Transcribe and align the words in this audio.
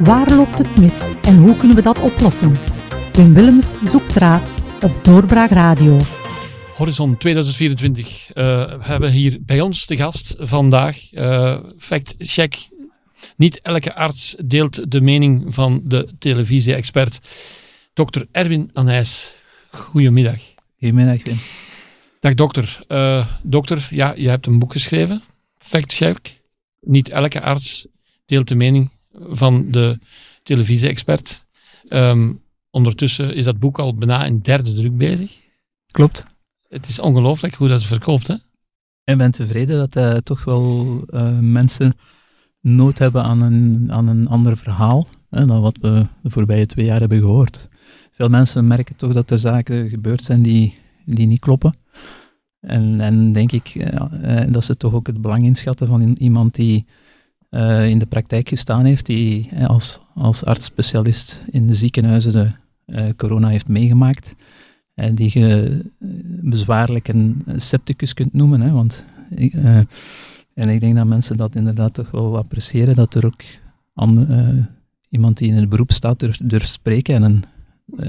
Waar 0.00 0.30
loopt 0.30 0.58
het 0.58 0.78
mis 0.78 1.06
en 1.22 1.36
hoe 1.36 1.56
kunnen 1.56 1.76
we 1.76 1.82
dat 1.82 2.02
oplossen? 2.02 2.58
Wim 3.12 3.34
Willems 3.34 3.74
zoekt 3.84 4.16
raad 4.16 4.54
op 4.82 5.04
Doorbraak 5.04 5.50
Radio. 5.50 5.98
Horizon 6.76 7.16
2024. 7.16 8.28
Uh, 8.28 8.34
we 8.34 8.84
hebben 8.84 9.10
hier 9.10 9.38
bij 9.40 9.60
ons 9.60 9.86
de 9.86 9.96
gast 9.96 10.36
vandaag. 10.38 11.12
Uh, 11.12 11.58
fact 11.78 12.14
check. 12.18 12.68
Niet 13.36 13.60
elke 13.60 13.94
arts 13.94 14.36
deelt 14.44 14.90
de 14.90 15.00
mening 15.00 15.54
van 15.54 15.80
de 15.84 16.14
televisie-expert. 16.18 17.20
Dr. 17.92 18.22
Erwin 18.32 18.70
Anijs. 18.72 19.34
Goedemiddag. 19.70 20.40
Goedemiddag, 20.78 21.24
Wim. 21.24 21.38
Dag 22.20 22.34
dokter. 22.34 22.84
Uh, 22.88 23.26
dokter, 23.42 23.88
ja, 23.90 24.14
je 24.16 24.28
hebt 24.28 24.46
een 24.46 24.58
boek 24.58 24.72
geschreven. 24.72 25.22
Fact 25.58 25.92
check. 25.92 26.40
Niet 26.80 27.08
elke 27.08 27.40
arts 27.40 27.86
deelt 28.26 28.48
de 28.48 28.54
mening 28.54 28.90
van 29.12 29.70
de 29.70 29.98
televisie-expert. 30.42 31.46
Um, 31.88 32.42
ondertussen 32.70 33.34
is 33.34 33.44
dat 33.44 33.58
boek 33.58 33.78
al 33.78 33.94
bijna 33.94 34.24
in 34.24 34.38
derde 34.38 34.72
druk 34.74 34.96
bezig. 34.96 35.38
Klopt. 35.86 36.26
Het 36.68 36.88
is 36.88 36.98
ongelooflijk 36.98 37.54
hoe 37.54 37.68
dat 37.68 37.84
verkoopt, 37.84 38.26
hè? 38.26 38.34
Ik 39.04 39.16
ben 39.16 39.30
tevreden 39.30 39.78
dat 39.78 39.96
uh, 39.96 40.18
toch 40.18 40.44
wel 40.44 41.00
uh, 41.10 41.38
mensen 41.38 41.94
nood 42.60 42.98
hebben 42.98 43.22
aan 43.22 43.42
een, 43.42 43.92
aan 43.92 44.08
een 44.08 44.28
ander 44.28 44.56
verhaal 44.56 45.08
hè, 45.30 45.46
dan 45.46 45.60
wat 45.60 45.76
we 45.80 46.06
de 46.22 46.30
voorbije 46.30 46.66
twee 46.66 46.86
jaar 46.86 47.00
hebben 47.00 47.20
gehoord. 47.20 47.68
Veel 48.10 48.28
mensen 48.28 48.66
merken 48.66 48.96
toch 48.96 49.12
dat 49.12 49.30
er 49.30 49.38
zaken 49.38 49.88
gebeurd 49.88 50.22
zijn 50.22 50.42
die, 50.42 50.74
die 51.04 51.26
niet 51.26 51.40
kloppen. 51.40 51.74
En, 52.60 53.00
en 53.00 53.32
denk 53.32 53.52
ik 53.52 53.74
uh, 53.74 54.40
dat 54.48 54.64
ze 54.64 54.76
toch 54.76 54.92
ook 54.92 55.06
het 55.06 55.20
belang 55.20 55.42
inschatten 55.42 55.86
van 55.86 56.12
iemand 56.12 56.54
die 56.54 56.86
uh, 57.50 57.88
in 57.88 57.98
de 57.98 58.06
praktijk 58.06 58.48
gestaan 58.48 58.84
heeft, 58.84 59.06
die 59.06 59.50
als, 59.66 60.00
als 60.14 60.44
arts-specialist 60.44 61.44
in 61.50 61.66
de 61.66 61.74
ziekenhuizen 61.74 62.32
de 62.32 62.50
uh, 62.86 63.08
corona 63.16 63.48
heeft 63.48 63.68
meegemaakt, 63.68 64.34
en 64.94 65.14
die 65.14 65.38
je 65.38 65.80
bezwaarlijk 66.42 67.08
een 67.08 67.44
septicus 67.56 68.14
kunt 68.14 68.32
noemen. 68.32 68.60
Hè, 68.60 68.70
want, 68.70 69.04
en 70.54 70.68
ik 70.68 70.80
denk 70.80 70.96
dat 70.96 71.06
mensen 71.06 71.36
dat 71.36 71.54
inderdaad 71.54 71.94
toch 71.94 72.10
wel 72.10 72.36
appreciëren, 72.36 72.94
dat 72.94 73.14
er 73.14 73.26
ook 73.26 73.42
an, 73.94 74.26
iemand 75.10 75.38
die 75.38 75.48
in 75.48 75.56
het 75.56 75.68
beroep 75.68 75.92
staat 75.92 76.20
durft, 76.20 76.48
durft 76.50 76.68
spreken 76.68 77.14
en 77.14 77.22
een 77.22 77.44
eh, 77.44 77.50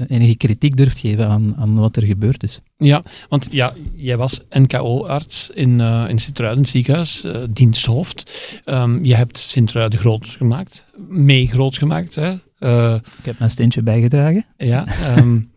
enige 0.08 0.36
kritiek 0.36 0.76
durft 0.76 0.98
geven 0.98 1.28
aan, 1.28 1.56
aan 1.56 1.74
wat 1.74 1.96
er 1.96 2.02
gebeurd 2.02 2.42
is. 2.42 2.60
Ja, 2.76 3.02
want 3.28 3.48
ja, 3.50 3.72
jij 3.94 4.16
was 4.16 4.40
NKO-arts 4.50 5.50
in, 5.50 5.78
uh, 5.78 6.04
in 6.08 6.18
Sint-Truiden 6.18 6.64
ziekenhuis, 6.64 7.24
uh, 7.24 7.36
diensthoofd. 7.50 8.30
Um, 8.64 9.04
je 9.04 9.14
hebt 9.14 9.38
Sint-Truiden 9.38 9.98
groot 9.98 10.28
gemaakt, 10.28 10.86
mee 11.08 11.46
groot 11.46 11.78
gemaakt. 11.78 12.14
Hè? 12.14 12.32
Uh, 12.58 12.94
Ik 12.94 13.24
heb 13.24 13.38
mijn 13.38 13.50
steentje 13.50 13.82
bijgedragen. 13.82 14.46
Ja, 14.56 14.86
um, 15.18 15.50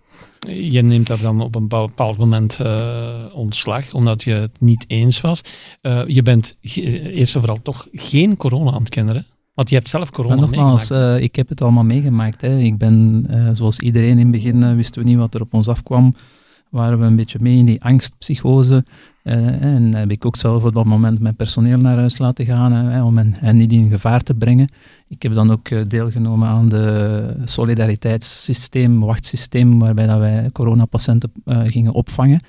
je 0.48 0.82
neemt 0.82 1.08
daar 1.08 1.22
dan 1.22 1.42
op 1.42 1.56
een 1.56 1.68
bepaald 1.68 2.18
moment 2.18 2.60
ontslag, 3.34 3.94
omdat 3.94 4.24
je 4.24 4.32
het 4.32 4.60
niet 4.60 4.86
eens 4.88 5.22
was. 5.22 5.42
je 6.08 6.22
bent 6.24 6.58
eerst 6.62 7.36
en 7.36 7.42
vooral 7.42 7.62
toch 7.62 7.88
geen 7.92 8.38
corona 8.38 8.72
aan 8.72 8.80
het 8.80 8.90
kennen, 8.90 9.26
want 9.56 9.70
je 9.70 9.76
hebt 9.76 9.90
zelf 9.90 10.12
corona 10.12 10.36
maar 10.36 10.50
nogmaals, 10.50 10.90
meegemaakt. 10.90 11.18
Uh, 11.18 11.24
ik 11.24 11.36
heb 11.36 11.50
het 11.50 11.62
allemaal 11.62 11.84
meegemaakt. 11.84 12.42
Hè. 12.42 12.58
Ik 12.58 12.78
ben, 12.78 13.26
uh, 13.30 13.50
zoals 13.52 13.80
iedereen 13.80 14.10
in 14.10 14.18
het 14.18 14.32
begin, 14.32 14.64
uh, 14.64 14.72
wisten 14.72 15.02
we 15.02 15.08
niet 15.08 15.18
wat 15.18 15.34
er 15.34 15.42
op 15.42 15.54
ons 15.54 15.68
afkwam. 15.68 16.16
Waren 16.70 17.00
we 17.00 17.06
een 17.06 17.16
beetje 17.16 17.40
mee 17.42 17.58
in 17.58 17.66
die 17.66 17.84
angstpsychose. 17.84 18.86
en 19.24 19.96
heb 19.96 20.12
ik 20.12 20.26
ook 20.26 20.36
zelf 20.36 20.64
op 20.64 20.74
dat 20.74 20.86
moment 20.86 21.20
mijn 21.20 21.36
personeel 21.36 21.78
naar 21.78 21.98
huis 21.98 22.18
laten 22.18 22.46
gaan 22.46 23.04
om 23.04 23.18
hen, 23.18 23.34
hen, 23.38 23.58
niet 23.58 23.72
in 23.72 23.90
gevaar 23.90 24.22
te 24.22 24.34
brengen. 24.34 24.68
Ik 25.08 25.24
heb 25.24 25.34
dan 25.34 25.52
ook 25.52 25.90
deelgenomen 25.90 26.48
aan 26.48 26.70
de 26.70 27.36
solidariteitssysteem, 27.44 29.00
wachtsysteem, 29.00 29.80
waarbij 29.80 30.08
dat 30.08 30.20
wij 30.20 30.50
coronapatiënten 30.52 31.32
gingen 31.46 31.94
opvangen 31.94 32.40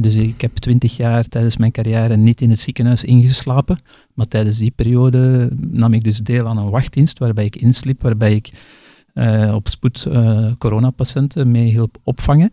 dus 0.00 0.14
ik 0.14 0.40
heb 0.40 0.56
twintig 0.56 0.96
jaar 0.96 1.28
tijdens 1.28 1.56
mijn 1.56 1.72
carrière 1.72 2.16
niet 2.16 2.40
in 2.40 2.50
het 2.50 2.58
ziekenhuis 2.58 3.04
ingeslapen, 3.04 3.78
maar 4.14 4.28
tijdens 4.28 4.58
die 4.58 4.70
periode 4.70 5.50
nam 5.70 5.92
ik 5.92 6.04
dus 6.04 6.18
deel 6.18 6.46
aan 6.46 6.58
een 6.58 6.70
wachtdienst 6.70 7.18
waarbij 7.18 7.44
ik 7.44 7.56
insliep, 7.56 8.02
waarbij 8.02 8.34
ik 8.34 8.50
uh, 9.14 9.54
op 9.54 9.68
spoed 9.68 10.06
uh, 10.08 10.46
coronapatiënten 10.58 11.50
mee 11.50 11.70
hielp 11.70 11.98
opvangen. 12.02 12.52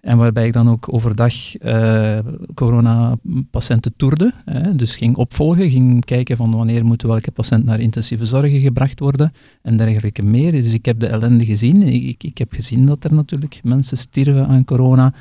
En 0.00 0.16
waarbij 0.18 0.46
ik 0.46 0.52
dan 0.52 0.70
ook 0.70 0.92
overdag 0.92 1.34
uh, 1.62 2.18
coronapatiënten 2.54 3.92
toerde. 3.96 4.32
Hè, 4.44 4.74
dus 4.74 4.96
ging 4.96 5.16
opvolgen, 5.16 5.70
ging 5.70 6.04
kijken 6.04 6.36
van 6.36 6.56
wanneer 6.56 6.84
moeten 6.84 7.08
welke 7.08 7.30
patiënt 7.30 7.64
naar 7.64 7.80
intensieve 7.80 8.26
zorgen 8.26 8.60
gebracht 8.60 9.00
worden 9.00 9.32
en 9.62 9.76
dergelijke 9.76 10.22
meer. 10.22 10.52
Dus 10.52 10.72
ik 10.72 10.84
heb 10.84 10.98
de 10.98 11.06
ellende 11.06 11.44
gezien. 11.44 11.82
Ik, 11.82 12.22
ik 12.22 12.38
heb 12.38 12.52
gezien 12.52 12.86
dat 12.86 13.04
er 13.04 13.14
natuurlijk 13.14 13.60
mensen 13.62 13.96
stierven 13.96 14.46
aan 14.46 14.64
corona. 14.64 15.14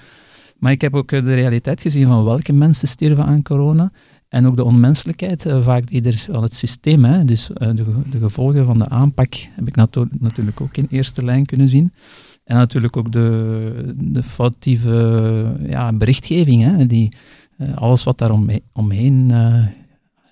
Maar 0.57 0.71
ik 0.71 0.81
heb 0.81 0.95
ook 0.95 1.11
eh, 1.11 1.23
de 1.23 1.33
realiteit 1.33 1.81
gezien 1.81 2.05
van 2.05 2.23
welke 2.23 2.53
mensen 2.53 2.87
sterven 2.87 3.25
aan 3.25 3.41
corona. 3.41 3.91
En 4.29 4.47
ook 4.47 4.55
de 4.55 4.63
onmenselijkheid 4.63 5.45
uh, 5.45 5.63
vaak 5.63 5.89
ieder 5.89 6.13
van 6.31 6.43
het 6.43 6.53
systeem. 6.53 7.05
Hè. 7.05 7.25
Dus 7.25 7.49
uh, 7.49 7.69
de, 7.75 7.83
de, 8.09 8.19
gevolgen 8.19 8.65
van 8.65 8.77
de 8.77 8.89
aanpak 8.89 9.33
heb 9.33 9.67
ik 9.67 9.75
natu 9.75 10.07
natuurlijk 10.19 10.61
ook 10.61 10.77
in 10.77 10.87
eerste 10.89 11.23
lijn 11.23 11.45
kunnen 11.45 11.67
zien. 11.67 11.93
En 12.43 12.55
natuurlijk 12.55 12.97
ook 12.97 13.11
de, 13.11 13.93
de 13.95 14.23
foutieve 14.23 15.57
ja, 15.67 15.93
berichtgeving. 15.93 16.63
Hè, 16.63 16.85
die, 16.85 17.13
alles 17.75 18.03
wat 18.03 18.17
daar 18.17 18.31
omheen 18.73 19.31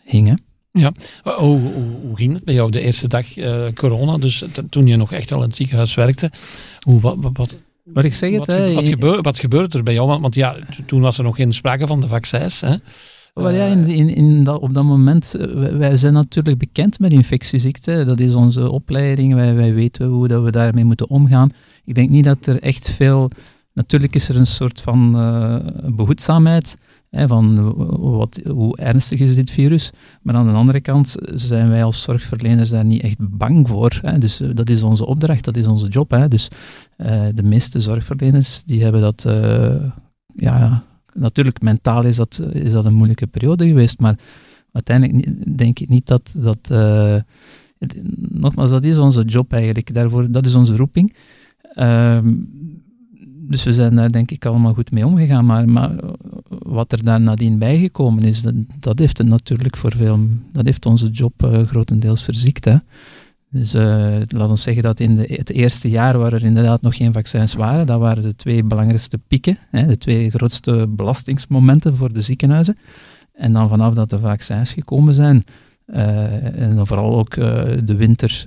hing. 0.06 0.28
Hè. 0.28 0.34
Ja, 0.72 0.94
hoe, 1.24 1.60
hoe, 1.60 1.96
hoe, 2.02 2.16
ging 2.16 2.34
het 2.34 2.44
bij 2.44 2.54
jou 2.54 2.72
de 2.72 2.82
eerste 2.82 3.08
dag 3.08 3.26
corona? 3.74 4.18
Dus 4.18 4.46
toen 4.70 4.88
je 4.88 4.96
nog 4.96 5.12
echt 5.12 5.32
al 5.32 5.42
in 5.42 5.48
het 5.48 5.56
ziekenhuis 5.56 5.94
werkte. 5.94 6.32
Hoe, 6.80 7.00
wat, 7.00 7.18
wat 7.34 7.58
maar 7.84 8.06
ik 8.06 8.14
zeg 8.14 8.32
het, 8.32 8.46
wat, 8.46 8.74
wat, 8.74 8.88
gebeurde, 8.88 9.22
wat 9.22 9.40
gebeurde 9.40 9.78
er 9.78 9.84
bij 9.84 9.94
jou? 9.94 10.08
Want, 10.08 10.22
want 10.22 10.36
ja, 10.36 10.56
toen 10.86 11.02
was 11.02 11.18
er 11.18 11.24
nog 11.24 11.36
geen 11.36 11.54
sprake 11.54 11.88
van 11.88 12.02
de 12.02 12.08
vaccins. 12.08 12.62
Hè? 12.62 12.76
Wel 13.34 13.50
ja, 13.50 13.66
in, 13.66 13.88
in, 13.88 14.16
in 14.16 14.44
dat, 14.44 14.60
op 14.60 14.74
dat 14.74 14.84
moment, 14.84 15.36
wij 15.78 15.96
zijn 15.98 16.14
natuurlijk 16.14 16.58
bekend 16.58 17.00
met 17.00 17.14
infectieziekten. 17.14 18.06
Dat 18.06 18.20
is 18.20 18.36
onze 18.36 18.72
opleiding, 18.72 19.34
wij, 19.34 19.56
wij 19.56 19.74
weten 19.74 20.08
hoe 20.08 20.28
dat 20.28 20.44
we 20.44 20.52
daarmee 20.52 20.84
moeten 20.84 21.10
omgaan. 21.10 21.50
Ik 21.86 21.96
denk 21.96 22.10
niet 22.10 22.24
dat 22.24 22.46
er 22.46 22.62
echt 22.62 22.90
veel... 22.90 23.30
Natuurlijk 23.74 24.16
is 24.16 24.30
er 24.30 24.36
een 24.36 24.46
soort 24.46 24.82
van 24.82 25.14
uh, 25.16 25.56
behoedzaamheid, 25.96 26.78
hè, 27.12 27.28
van 27.28 27.74
wat, 28.00 28.42
hoe 28.48 28.78
ernstig 28.78 29.20
is 29.20 29.36
dit 29.36 29.52
virus. 29.52 29.92
Maar 30.22 30.36
aan 30.36 30.48
de 30.48 30.54
andere 30.54 30.82
kant 30.82 31.16
zijn 31.34 31.70
wij 31.70 31.84
als 31.84 32.02
zorgverleners 32.02 32.70
daar 32.70 32.86
niet 32.86 33.02
echt 33.02 33.18
bang 33.20 33.68
voor. 33.68 34.00
Hè. 34.02 34.18
Dus 34.18 34.42
uh, 34.42 34.50
dat 34.54 34.70
is 34.70 34.84
onze 34.84 35.06
opdracht, 35.06 35.44
dat 35.44 35.58
is 35.58 35.68
onze 35.68 35.88
job. 35.88 36.12
Hè. 36.12 36.28
Dus 36.28 36.48
uh, 36.98 37.24
de 37.34 37.44
meeste 37.44 37.80
zorgverleners 37.80 38.64
die 38.64 38.84
hebben 38.84 39.02
dat... 39.02 39.26
ja, 40.36 40.84
natuurlijk, 41.14 41.62
mentaal 41.62 42.04
is 42.04 42.16
dat, 42.16 42.42
is 42.52 42.72
dat 42.72 42.86
een 42.86 42.94
moeilijke 42.94 43.28
periode 43.28 43.68
geweest, 43.68 44.00
maar 44.00 44.20
uiteindelijk 44.72 45.58
denk 45.58 45.80
ik 45.80 45.90
niet 45.90 46.08
dat... 46.08 46.34
dat 46.38 46.70
nogmaals, 48.16 48.70
dat 48.70 48.84
is 48.84 48.98
onze 48.98 49.24
job 49.24 49.54
eigenlijk. 49.54 49.94
Daarvoor, 49.94 50.32
dat 50.32 50.46
is 50.46 50.56
onze 50.56 50.76
roeping. 50.76 51.16
Ehm, 51.62 52.34
dus 53.52 53.64
we 53.64 53.74
zijn 53.74 53.96
daar 53.96 54.12
denk 54.12 54.32
ik 54.32 54.46
allemaal 54.46 54.74
goed 54.74 54.92
mee 54.92 55.06
omgegaan. 55.06 55.46
Maar, 55.46 55.70
maar 55.70 55.96
wat 56.48 56.92
er 56.92 57.04
daar 57.04 57.22
nadien 57.22 57.60
bijgekomen 57.60 58.24
is, 58.24 58.42
dat, 58.42 58.54
dat, 58.80 59.00
heeft 59.00 59.18
het 59.18 59.28
natuurlijk 59.28 59.78
voor 59.78 59.92
veel, 59.96 60.20
dat 60.52 60.66
heeft 60.66 60.86
onze 60.86 61.10
job 61.10 61.44
uh, 61.44 61.68
grotendeels 61.68 62.24
verziekt. 62.24 62.66
Hè. 62.66 62.76
Dus 63.50 63.76
uh, 63.76 64.18
laat 64.28 64.50
ons 64.50 64.64
zeggen 64.64 64.84
dat 64.84 65.00
in 65.00 65.16
de, 65.16 65.26
het 65.28 65.50
eerste 65.50 65.90
jaar 65.90 66.18
waar 66.18 66.34
er 66.34 66.44
inderdaad 66.44 66.82
nog 66.82 66.96
geen 66.96 67.14
vaccins 67.14 67.54
waren, 67.54 67.86
dat 67.86 68.00
waren 68.00 68.24
de 68.24 68.36
twee 68.36 68.64
belangrijkste 68.64 69.18
pieken, 69.18 69.58
hè, 69.70 69.86
de 69.86 69.98
twee 69.98 70.30
grootste 70.30 70.88
belastingsmomenten 70.90 71.96
voor 71.96 72.14
de 72.14 72.22
ziekenhuizen. 72.22 72.78
En 73.34 73.54
dan 73.54 73.70
vanaf 73.70 73.94
dat 73.94 74.10
de 74.10 74.20
vaccins 74.20 74.74
gekomen 74.74 75.14
zijn, 75.14 75.44
uh, 75.88 76.62
en 76.62 76.88
vooral 76.88 77.18
ook 77.18 77.36
de 77.86 77.96
winter 77.96 78.46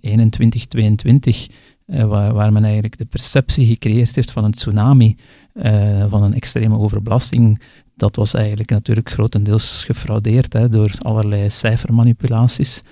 21, 0.00 0.66
22, 0.66 1.48
uh, 1.90 2.04
waar, 2.04 2.32
waar, 2.32 2.52
men 2.52 2.64
eigenlijk 2.64 2.98
de 2.98 3.04
perceptie 3.04 3.66
gecreëerd 3.66 4.14
heeft 4.14 4.30
van 4.30 4.44
een 4.44 4.52
tsunami, 4.52 5.16
uh, 5.54 6.04
van 6.08 6.22
een 6.22 6.34
extreme 6.34 6.78
overbelasting. 6.78 7.60
Dat 7.96 8.16
was 8.16 8.34
eigenlijk 8.34 8.70
natuurlijk 8.70 9.10
grotendeels 9.10 9.84
gefraudeerd 9.84 10.52
hè, 10.52 10.68
door 10.68 10.92
allerlei 10.98 11.50
cijfermanipulaties. 11.50 12.82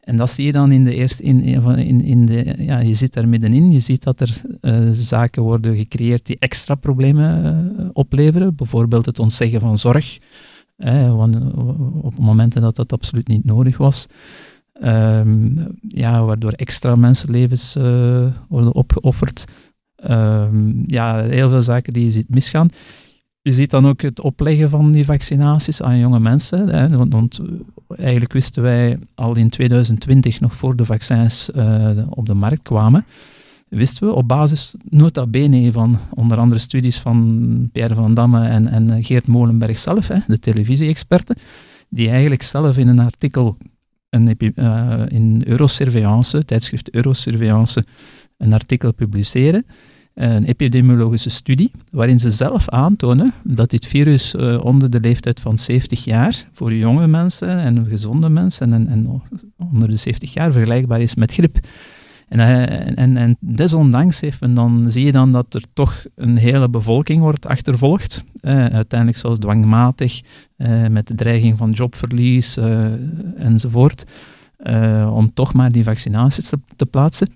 En 0.00 0.16
dat 0.16 0.30
zie 0.30 0.44
je 0.44 0.52
dan 0.52 0.72
in 0.72 0.84
de 0.84 0.94
eerste, 0.94 1.22
in, 1.22 1.42
in, 1.42 2.00
in 2.00 2.26
de, 2.26 2.54
ja, 2.58 2.78
je 2.78 2.94
zit 2.94 3.12
daar 3.12 3.28
middenin, 3.28 3.72
je 3.72 3.80
ziet 3.80 4.02
dat 4.02 4.20
er 4.20 4.42
uh, 4.60 4.88
zaken 4.90 5.42
worden 5.42 5.76
gecreëerd 5.76 6.26
die 6.26 6.36
extra 6.38 6.74
problemen 6.74 7.90
opleveren. 7.92 8.54
Bijvoorbeeld 8.54 9.06
het 9.06 9.18
ontzeggen 9.18 9.60
van 9.60 9.78
zorg, 9.78 10.16
op 12.02 12.18
momenten 12.18 12.62
dat 12.62 12.76
dat 12.76 12.92
absoluut 12.92 13.28
niet 13.28 13.44
nodig 13.44 13.76
was. 13.76 14.06
Um, 14.82 15.66
ja, 15.88 16.24
waardoor 16.24 16.52
extra 16.52 16.94
mensenlevens 16.94 17.76
uh, 17.76 18.26
worden 18.48 18.74
opgeofferd. 18.74 19.44
Um, 20.10 20.84
ja, 20.86 21.22
heel 21.22 21.48
veel 21.48 21.62
zaken 21.62 21.92
die 21.92 22.04
je 22.04 22.10
ziet 22.10 22.28
misgaan. 22.28 22.68
Je 23.42 23.52
ziet 23.52 23.70
dan 23.70 23.86
ook 23.86 24.00
het 24.02 24.20
opleggen 24.20 24.70
van 24.70 24.92
die 24.92 25.04
vaccinaties 25.04 25.82
aan 25.82 25.98
jonge 25.98 26.20
mensen. 26.20 26.68
Hè, 26.68 26.96
want, 26.96 27.12
want 27.12 27.40
eigenlijk 27.88 28.32
wisten 28.32 28.62
wij 28.62 28.98
al 29.14 29.36
in 29.36 29.48
2020, 29.48 30.40
nog 30.40 30.54
voor 30.54 30.76
de 30.76 30.84
vaccins 30.84 31.50
uh, 31.56 31.90
op 32.08 32.26
de 32.26 32.34
markt 32.34 32.62
kwamen, 32.62 33.04
wisten 33.68 34.06
we 34.06 34.12
op 34.12 34.28
basis 34.28 34.74
nota 34.88 35.26
bene 35.26 35.72
van 35.72 35.98
onder 36.14 36.38
andere 36.38 36.60
studies 36.60 36.98
van 36.98 37.68
Pierre 37.72 37.94
van 37.94 38.14
Damme 38.14 38.46
en, 38.46 38.68
en 38.68 39.04
Geert 39.04 39.26
Molenberg 39.26 39.78
zelf, 39.78 40.08
hè, 40.08 40.18
de 40.26 40.38
televisie-experten, 40.38 41.36
die 41.88 42.08
eigenlijk 42.08 42.42
zelf 42.42 42.78
in 42.78 42.88
een 42.88 42.98
artikel 42.98 43.56
een, 44.14 44.36
uh, 44.54 45.02
in 45.08 45.42
Eurosurveillance, 45.46 46.44
tijdschrift 46.44 46.90
Eurosurveillance, 46.90 47.84
een 48.36 48.52
artikel 48.52 48.92
publiceren, 48.92 49.66
een 50.14 50.44
epidemiologische 50.44 51.30
studie, 51.30 51.70
waarin 51.90 52.18
ze 52.18 52.32
zelf 52.32 52.68
aantonen 52.68 53.32
dat 53.44 53.70
dit 53.70 53.86
virus 53.86 54.34
uh, 54.34 54.64
onder 54.64 54.90
de 54.90 55.00
leeftijd 55.00 55.40
van 55.40 55.58
70 55.58 56.04
jaar 56.04 56.48
voor 56.52 56.74
jonge 56.74 57.06
mensen 57.06 57.58
en 57.58 57.86
gezonde 57.86 58.28
mensen 58.28 58.72
en, 58.72 58.88
en 58.88 59.22
onder 59.72 59.88
de 59.88 59.96
70 59.96 60.32
jaar 60.32 60.52
vergelijkbaar 60.52 61.00
is 61.00 61.14
met 61.14 61.32
griep. 61.32 61.58
En, 62.40 62.96
en, 62.96 63.16
en, 63.16 63.36
desondanks 63.40 64.20
heeft 64.20 64.40
men 64.40 64.54
dan, 64.54 64.84
zie 64.88 65.04
je 65.04 65.12
dan 65.12 65.32
dat 65.32 65.54
er 65.54 65.62
toch 65.72 66.04
een 66.14 66.36
hele 66.36 66.68
bevolking 66.68 67.20
wordt 67.20 67.46
achtervolgd. 67.46 68.24
Eh, 68.40 68.66
uiteindelijk 68.66 69.18
zelfs 69.18 69.38
dwangmatig, 69.38 70.20
eh, 70.56 70.86
met 70.86 71.06
de 71.06 71.14
dreiging 71.14 71.56
van 71.56 71.70
jobverlies 71.70 72.56
eh, 72.56 72.92
enzovoort. 73.36 74.04
Eh, 74.56 75.12
om 75.14 75.34
toch 75.34 75.52
maar 75.52 75.72
die 75.72 75.84
vaccinaties 75.84 76.52
te, 76.76 76.86
plaatsen. 76.86 77.28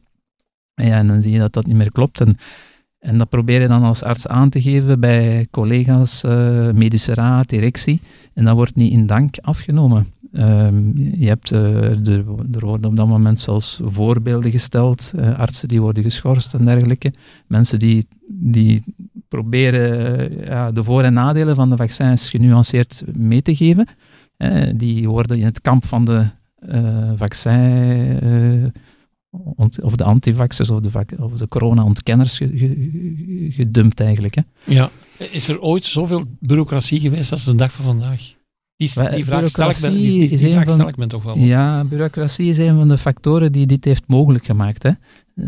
Ja, 0.75 0.99
en 0.99 1.06
dan 1.06 1.23
zie 1.23 1.33
je 1.33 1.39
dat 1.39 1.53
dat 1.53 1.67
niet 1.67 1.77
meer 1.77 1.93
klopt. 1.93 2.21
En, 2.21 2.37
en 2.99 3.19
dat 3.19 3.29
probeer 3.29 3.61
je 3.61 3.69
dan 3.69 3.83
als 3.83 4.03
arts 4.03 4.27
aan 4.27 4.49
te 4.49 4.61
geven 4.61 5.00
bij 5.00 5.47
collega's, 5.50 6.23
medische 6.73 7.15
raad, 7.15 7.49
directie. 7.49 8.00
En 8.35 8.45
dat 8.45 8.55
wordt 8.55 8.75
niet 8.75 8.93
in 8.93 9.06
dank 9.06 9.39
afgenomen. 9.41 10.06
Um, 10.32 10.92
je 10.96 11.26
hebt, 11.26 11.52
uh, 11.52 12.08
er, 12.08 12.25
er 12.52 12.64
worden 12.64 12.90
op 12.90 12.96
dat 12.96 13.08
moment 13.08 13.38
zelfs 13.38 13.80
voorbeelden 13.84 14.50
gesteld, 14.50 15.12
uh, 15.16 15.38
artsen 15.38 15.69
die 15.69 15.80
worden 15.80 16.02
geschorst 16.02 16.54
en 16.54 16.64
dergelijke. 16.64 17.12
Mensen 17.46 17.78
die, 17.78 18.06
die 18.28 18.82
proberen 19.28 20.44
ja, 20.44 20.72
de 20.72 20.84
voor- 20.84 21.02
en 21.02 21.12
nadelen 21.12 21.54
van 21.54 21.70
de 21.70 21.76
vaccins 21.76 22.30
genuanceerd 22.30 23.04
mee 23.16 23.42
te 23.42 23.56
geven. 23.56 23.86
die 24.76 25.08
worden 25.08 25.36
in 25.36 25.44
het 25.44 25.60
kamp 25.60 25.84
van 25.84 26.04
de 26.04 26.25
vaccin 27.16 28.72
of 29.82 29.94
de 29.94 30.04
antivaxers 30.04 30.70
of 30.70 30.80
de, 30.80 31.06
of 31.20 31.32
de 31.32 31.48
corona-ontkenners 31.48 32.40
gedumpt 33.48 34.00
eigenlijk. 34.00 34.34
Hè. 34.34 34.42
Ja. 34.64 34.90
Is 35.19 35.48
er 35.48 35.60
ooit 35.60 35.84
zoveel 35.84 36.25
bureaucratie 36.40 37.00
geweest 37.00 37.30
als 37.30 37.44
de 37.44 37.54
dag 37.54 37.72
van 37.72 37.84
vandaag? 37.84 38.36
Die, 38.78 38.90
die 39.10 39.25
vraag 39.25 39.48
stel 39.48 39.70
ik 39.70 39.80
me, 39.80 39.90
die, 39.90 40.10
die, 40.10 40.28
die 40.28 40.50
vraag 40.50 40.70
stel 40.70 40.88
ik 40.88 40.96
me 40.96 41.06
toch 41.06 41.22
wel. 41.22 41.38
Ja, 41.38 41.84
bureaucratie 41.84 42.48
is 42.48 42.58
een 42.58 42.76
van 42.76 42.88
de 42.88 42.98
factoren 42.98 43.52
die 43.52 43.66
dit 43.66 43.84
heeft 43.84 44.04
mogelijk 44.06 44.44
gemaakt. 44.44 44.82
Hè. 44.82 44.90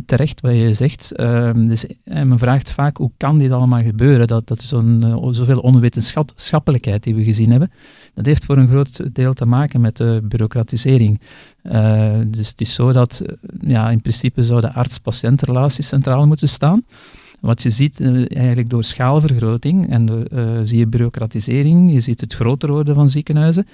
Terecht 0.07 0.41
wat 0.41 0.53
je 0.53 0.75
zegt. 0.75 1.13
Uh, 1.17 1.51
dus, 1.53 1.87
en 2.05 2.29
men 2.29 2.39
vraagt 2.39 2.71
vaak 2.71 2.97
hoe 2.97 3.11
kan 3.17 3.39
dit 3.39 3.51
allemaal 3.51 3.83
gebeuren? 3.83 4.27
Dat, 4.27 4.47
dat 4.47 4.61
is 4.61 4.69
zo'n, 4.69 5.03
uh, 5.05 5.29
zoveel 5.31 5.59
onwetenschappelijkheid 5.59 7.03
die 7.03 7.15
we 7.15 7.25
gezien 7.25 7.51
hebben. 7.51 7.71
Dat 8.15 8.27
heeft 8.27 8.45
voor 8.45 8.57
een 8.57 8.69
groot 8.69 9.15
deel 9.15 9.33
te 9.33 9.47
maken 9.47 9.81
met 9.81 9.97
de 9.97 10.21
bureaucratisering. 10.23 11.21
Uh, 11.63 12.13
dus 12.27 12.49
het 12.49 12.61
is 12.61 12.75
zo 12.75 12.93
dat 12.93 13.23
ja, 13.61 13.91
in 13.91 14.01
principe 14.01 14.43
zou 14.43 14.61
de 14.61 14.73
arts-patiëntrelatie 14.73 15.85
centraal 15.85 16.27
moeten 16.27 16.49
staan. 16.49 16.85
Wat 17.41 17.63
je 17.63 17.71
ziet 17.71 18.01
uh, 18.01 18.37
eigenlijk 18.37 18.69
door 18.71 18.85
schaalvergroting 18.85 19.91
en 19.91 20.27
uh, 20.33 20.59
zie 20.63 20.79
je 20.79 20.87
bureaucratisering, 20.87 21.93
je 21.93 22.01
ziet 22.01 22.21
het 22.21 22.35
groter 22.35 22.71
worden 22.71 22.95
van 22.95 23.09
ziekenhuizen, 23.09 23.67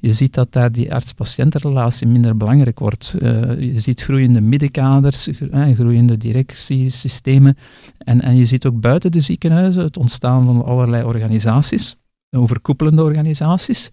je 0.00 0.12
ziet 0.12 0.34
dat 0.34 0.52
daar 0.52 0.72
die 0.72 0.94
arts-patiëntenrelatie 0.94 2.06
minder 2.06 2.36
belangrijk 2.36 2.78
wordt. 2.78 3.14
Uh, 3.18 3.60
je 3.60 3.78
ziet 3.78 4.00
groeiende 4.00 4.40
middenkaders, 4.40 5.28
groeiende 5.74 6.16
directiesystemen 6.16 7.56
en, 7.98 8.20
en 8.20 8.36
je 8.36 8.44
ziet 8.44 8.66
ook 8.66 8.80
buiten 8.80 9.12
de 9.12 9.20
ziekenhuizen 9.20 9.82
het 9.82 9.96
ontstaan 9.96 10.44
van 10.44 10.64
allerlei 10.64 11.04
organisaties, 11.04 11.96
overkoepelende 12.30 13.02
organisaties. 13.02 13.90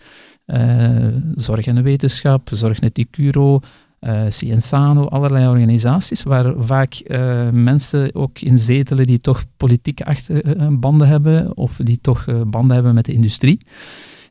zorg 1.36 1.66
en 1.66 1.84
wetenschap, 1.84 2.50
zorg 2.54 2.82
net 2.82 3.06
Curo, 3.12 3.60
uh, 4.02 4.30
Cienzano, 4.30 5.06
allerlei 5.06 5.48
organisaties 5.48 6.24
waar 6.24 6.54
vaak 6.58 7.02
uh, 7.08 7.50
mensen 7.50 8.16
ook 8.16 8.40
in 8.40 8.58
zetelen 8.58 9.06
die 9.06 9.22
toch 9.22 9.44
politieke 9.58 10.06
achter, 10.06 10.62
uh, 10.62 10.68
banden 10.80 11.08
hebben 11.08 11.58
of 11.58 11.80
die 11.84 12.00
toch 12.02 12.26
banden 12.48 12.76
hebben 12.76 12.94
met 12.94 13.06
de 13.06 13.14
industrie. 13.14 13.58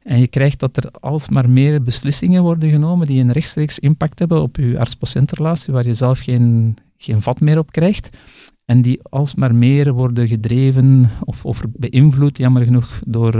En 0.02 0.20
je 0.20 0.26
krijgt 0.26 0.58
dat 0.58 0.76
er 0.76 0.90
alsmaar 1.00 1.50
meer 1.50 1.82
beslissingen 1.82 2.42
worden 2.42 2.70
genomen 2.70 3.06
die 3.06 3.20
een 3.20 3.32
rechtstreeks 3.32 3.78
impact 3.78 4.18
hebben 4.18 4.42
op 4.42 4.56
je 4.56 4.78
arts-patiëntrelatie, 4.78 5.72
waar 5.72 5.86
je 5.86 5.94
zelf 5.94 6.18
geen, 6.18 6.76
geen 6.96 7.22
vat 7.22 7.40
meer 7.40 7.58
op 7.58 7.72
krijgt. 7.72 8.16
En 8.64 8.82
die 8.82 9.00
alsmaar 9.02 9.54
meer 9.54 9.92
worden 9.92 10.28
gedreven 10.28 11.10
of, 11.24 11.44
of 11.44 11.62
beïnvloed, 11.76 12.38
jammer 12.38 12.64
genoeg, 12.64 13.00
door 13.06 13.36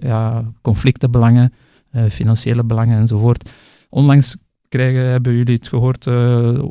ja, 0.00 0.44
conflictenbelangen, 0.62 1.52
financiële 2.08 2.64
belangen 2.64 2.98
enzovoort. 2.98 3.50
Onlangs 3.88 4.36
krijgen, 4.74 5.06
hebben 5.06 5.34
jullie 5.34 5.54
het 5.54 5.68
gehoord, 5.68 6.06
uh, 6.06 6.62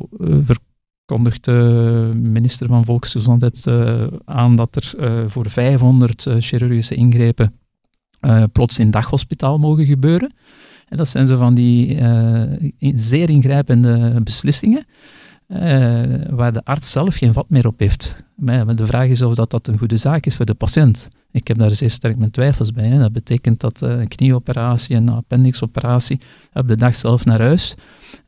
verkondigt 0.44 1.44
de 1.44 2.10
minister 2.16 2.66
van 2.66 2.84
Volksgezondheid 2.84 3.66
uh, 3.66 4.06
aan 4.24 4.56
dat 4.56 4.76
er 4.76 4.92
uh, 4.98 5.22
voor 5.26 5.50
500 5.50 6.26
chirurgische 6.38 6.94
ingrepen 6.94 7.58
plots 8.52 8.78
in 8.78 8.90
daghospitaal 8.90 9.58
mogen 9.58 9.86
gebeuren. 9.86 10.34
En 10.88 10.96
dat 10.96 11.08
zijn 11.08 11.26
zo 11.26 11.36
van 11.36 11.54
die 11.54 11.98
zeer 12.94 13.30
ingrijpende 13.30 14.20
beslissingen. 14.22 14.84
Waar 16.30 16.52
de 16.52 16.64
arts 16.64 16.90
zelf 16.90 17.14
geen 17.14 17.32
vat 17.32 17.48
meer 17.48 17.66
op 17.66 17.78
heeft. 17.78 18.24
Maar 18.34 18.76
de 18.76 18.86
vraag 18.86 19.08
is 19.08 19.22
of 19.22 19.34
dat, 19.34 19.50
dat 19.50 19.66
een 19.66 19.78
goede 19.78 19.96
zaak 19.96 20.26
is 20.26 20.36
voor 20.36 20.46
de 20.46 20.54
patiënt. 20.54 21.08
Ik 21.30 21.48
heb 21.48 21.58
daar 21.58 21.70
zeer 21.70 21.90
sterk 21.90 22.18
mijn 22.18 22.30
twijfels 22.30 22.72
bij. 22.72 22.86
Hè. 22.86 22.98
Dat 22.98 23.12
betekent 23.12 23.60
dat 23.60 23.82
uh, 23.82 23.90
een 23.90 24.08
knieoperatie, 24.08 24.96
een 24.96 25.08
appendixoperatie, 25.08 26.20
op 26.52 26.68
de 26.68 26.76
dag 26.76 26.94
zelf 26.94 27.24
naar 27.24 27.40
huis. 27.40 27.74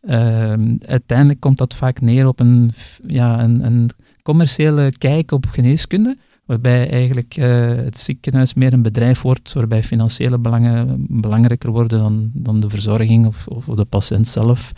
Uh, 0.03 0.53
uiteindelijk 0.87 1.41
komt 1.41 1.59
dat 1.59 1.75
vaak 1.75 2.01
neer 2.01 2.27
op 2.27 2.41
een, 2.41 2.73
ja, 3.07 3.43
een, 3.43 3.65
een 3.65 3.91
commerciële 4.23 4.93
kijk 4.99 5.33
op 5.33 5.47
geneeskunde, 5.47 6.17
waarbij 6.45 6.91
eigenlijk 6.91 7.37
uh, 7.37 7.67
het 7.67 7.99
ziekenhuis 7.99 8.55
meer 8.55 8.73
een 8.73 8.83
bedrijf 8.83 9.23
wordt, 9.23 9.53
waarbij 9.53 9.83
financiële 9.83 10.39
belangen 10.39 11.07
belangrijker 11.09 11.71
worden 11.71 11.99
dan, 11.99 12.31
dan 12.33 12.61
de 12.61 12.69
verzorging 12.69 13.27
of, 13.27 13.47
of 13.47 13.65
de 13.65 13.85
patiënt 13.85 14.27
zelf. 14.27 14.73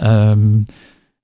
Um, 0.00 0.64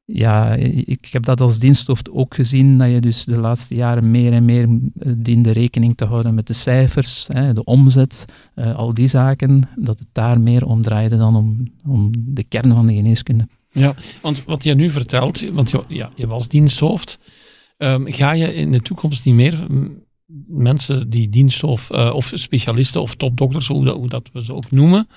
ja, 0.04 0.54
ik 0.84 1.08
heb 1.11 1.25
dat 1.25 1.40
als 1.40 1.58
diensthoofd 1.58 2.11
ook 2.11 2.34
gezien, 2.34 2.78
dat 2.78 2.90
je 2.90 3.00
dus 3.00 3.25
de 3.25 3.38
laatste 3.38 3.75
jaren 3.75 4.11
meer 4.11 4.32
en 4.32 4.44
meer 4.44 4.68
eh, 4.99 5.12
diende 5.16 5.50
rekening 5.50 5.96
te 5.96 6.04
houden 6.04 6.34
met 6.34 6.46
de 6.46 6.52
cijfers, 6.52 7.28
hè, 7.32 7.52
de 7.52 7.64
omzet, 7.64 8.25
uh, 8.54 8.75
al 8.75 8.94
die 8.94 9.06
zaken, 9.06 9.68
dat 9.76 9.99
het 9.99 10.08
daar 10.12 10.40
meer 10.40 10.66
om 10.66 10.82
draaide 10.82 11.16
dan 11.16 11.37
om, 11.37 11.73
om 11.87 12.11
de 12.16 12.44
kern 12.44 12.73
van 12.73 12.87
de 12.87 12.94
geneeskunde. 12.94 13.49
Ja, 13.70 13.94
want 14.23 14.44
wat 14.44 14.62
je 14.64 14.75
nu 14.75 14.90
vertelt, 14.90 15.50
want 15.50 15.70
je, 15.70 15.82
ja, 15.88 16.11
je 16.14 16.26
was 16.26 16.49
diensthoofd, 16.49 17.18
um, 17.78 18.12
ga 18.12 18.32
je 18.32 18.54
in 18.54 18.73
de 18.73 18.80
toekomst 18.80 19.25
niet 19.25 19.34
meer 19.34 19.66
mensen 20.47 21.11
die 21.11 21.28
dienst 21.28 21.62
of, 21.62 21.90
uh, 21.90 22.14
of 22.14 22.31
specialisten 22.35 23.00
of 23.00 23.14
topdokters, 23.14 23.66
hoe 23.66 23.85
dat, 23.85 23.97
hoe 23.97 24.09
dat 24.09 24.31
we 24.33 24.45
ze 24.45 24.54
ook 24.54 24.71
noemen, 24.71 25.09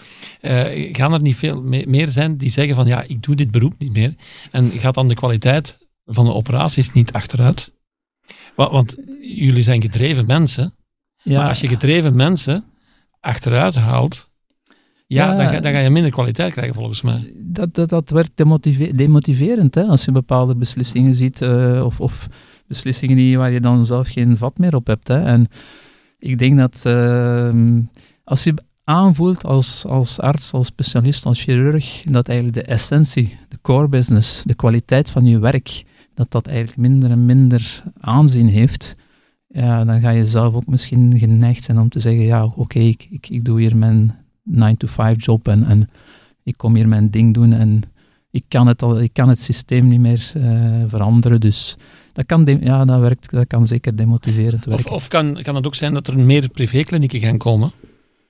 uh, 0.42 0.94
gaan 0.96 1.14
er 1.14 1.22
niet 1.22 1.36
veel 1.36 1.64
meer 1.64 2.10
zijn 2.10 2.38
die 2.38 2.50
zeggen 2.50 2.76
van 2.76 2.88
ja, 2.88 3.04
ik 3.08 3.24
doe 3.24 3.36
dit 3.36 3.52
beroep 3.52 3.74
niet 3.78 3.94
meer. 3.94 4.16
En 4.52 4.72
gaat 4.72 4.94
dan 4.94 5.08
de 5.08 5.16
kwaliteit 5.16 5.78
van 6.06 6.26
de 6.26 6.34
operaties 6.34 6.94
niet 6.94 7.12
achteruit? 7.12 7.74
Want, 8.56 8.72
want 8.72 8.98
jullie 9.22 9.62
zijn 9.62 9.82
gedreven 9.82 10.26
mensen, 10.26 10.74
ja. 11.24 11.40
maar 11.40 11.50
als 11.50 11.60
je 11.60 11.68
gedreven 11.68 12.16
mensen 12.16 12.66
achteruit 13.20 13.76
haalt, 13.76 14.30
ja, 15.08 15.32
ja, 15.32 15.52
dan, 15.52 15.62
dan, 15.62 15.72
ga 15.72 15.80
je 15.80 15.90
minder 15.90 16.12
kwaliteit 16.12 16.54
krijgen 16.54 16.76
volgens 16.76 17.02
mij. 17.02 17.34
Dat, 17.36 17.74
dat, 17.74 17.90
dat 17.90 18.10
werkt 18.10 18.32
demotiverend 18.98 19.76
hè, 19.76 19.84
als 19.84 20.06
je 20.06 20.12
bepaalde 20.12 20.56
beslissingen 20.56 21.16
ziet 21.16 21.42
uh, 21.42 21.86
of, 21.86 22.02
of 22.02 22.28
beslissingen 22.68 23.16
die, 23.16 23.38
waar 23.38 23.52
je 23.52 23.62
dan 23.62 23.86
zelf 23.86 24.08
geen 24.08 24.38
vat 24.38 24.58
meer 24.58 24.76
op 24.76 24.88
hebt. 24.88 25.08
Hè. 25.08 25.24
En 25.24 25.48
ik 26.20 26.38
denk 26.38 26.58
dat 26.58 26.84
uh, 26.88 27.80
als 28.24 28.44
je 28.44 28.54
aanvoelt 28.84 29.46
als, 29.46 29.86
als 29.86 30.20
arts, 30.20 30.52
als 30.52 30.68
specialist, 30.68 31.26
als 31.26 31.42
chirurg, 31.42 32.04
dat 32.04 32.28
eigenlijk 32.28 32.58
de 32.58 32.72
essentie, 32.74 33.38
de 33.48 33.58
core 33.62 33.88
business, 33.88 34.44
de 34.44 34.56
kwaliteit 34.56 35.10
van 35.10 35.26
je 35.26 35.40
werk, 35.40 35.84
dat 36.14 36.32
dat 36.32 36.48
eigenlijk 36.48 36.78
minder 36.78 37.12
en 37.12 37.26
minder 37.26 37.84
aanzien 38.00 38.48
heeft, 38.48 38.96
ja, 39.48 39.86
dan 39.86 40.02
ga 40.02 40.10
je 40.10 40.26
zelf 40.26 40.54
ook 40.54 40.68
misschien 40.68 41.20
geneigd 41.20 41.64
zijn 41.64 41.80
om 41.80 41.90
te 41.90 42.00
zeggen, 42.00 42.24
ja, 42.24 42.46
oké, 42.46 42.80
ik, 42.80 43.08
ik, 43.10 43.30
ik 43.30 43.46
doe 43.46 43.60
hier 43.60 43.78
mijn 43.78 44.16
9-to-5 44.52 45.16
job 45.18 45.48
en, 45.48 45.64
en 45.64 45.90
ik 46.44 46.58
kom 46.58 46.76
hier 46.76 46.88
mijn 46.88 47.10
ding 47.10 47.34
doen 47.34 47.54
en 47.54 47.84
ik 48.32 48.44
kan 48.48 48.68
het, 48.68 48.82
al, 48.82 49.00
ik 49.00 49.14
kan 49.14 49.30
het 49.30 49.40
systeem 49.40 49.88
niet 49.88 50.00
meer 50.00 50.32
uh, 50.38 50.84
veranderen, 50.88 51.40
dus 51.40 51.78
dat 52.18 52.26
kan, 52.26 52.58
ja, 52.62 52.86
dat 52.86 53.00
werkt, 53.00 53.32
dat 53.32 53.48
kan 53.48 53.68
zeker 53.68 53.96
demotiverend 53.96 54.66
werken. 54.66 54.86
Of, 54.86 54.92
of 54.92 55.08
kan, 55.08 55.40
kan 55.42 55.56
het 55.56 55.66
ook 55.66 55.76
zijn 55.76 55.94
dat 55.94 56.08
er 56.08 56.20
meer 56.20 56.50
privéklinieken 56.50 57.20
gaan 57.20 57.38
komen 57.38 57.72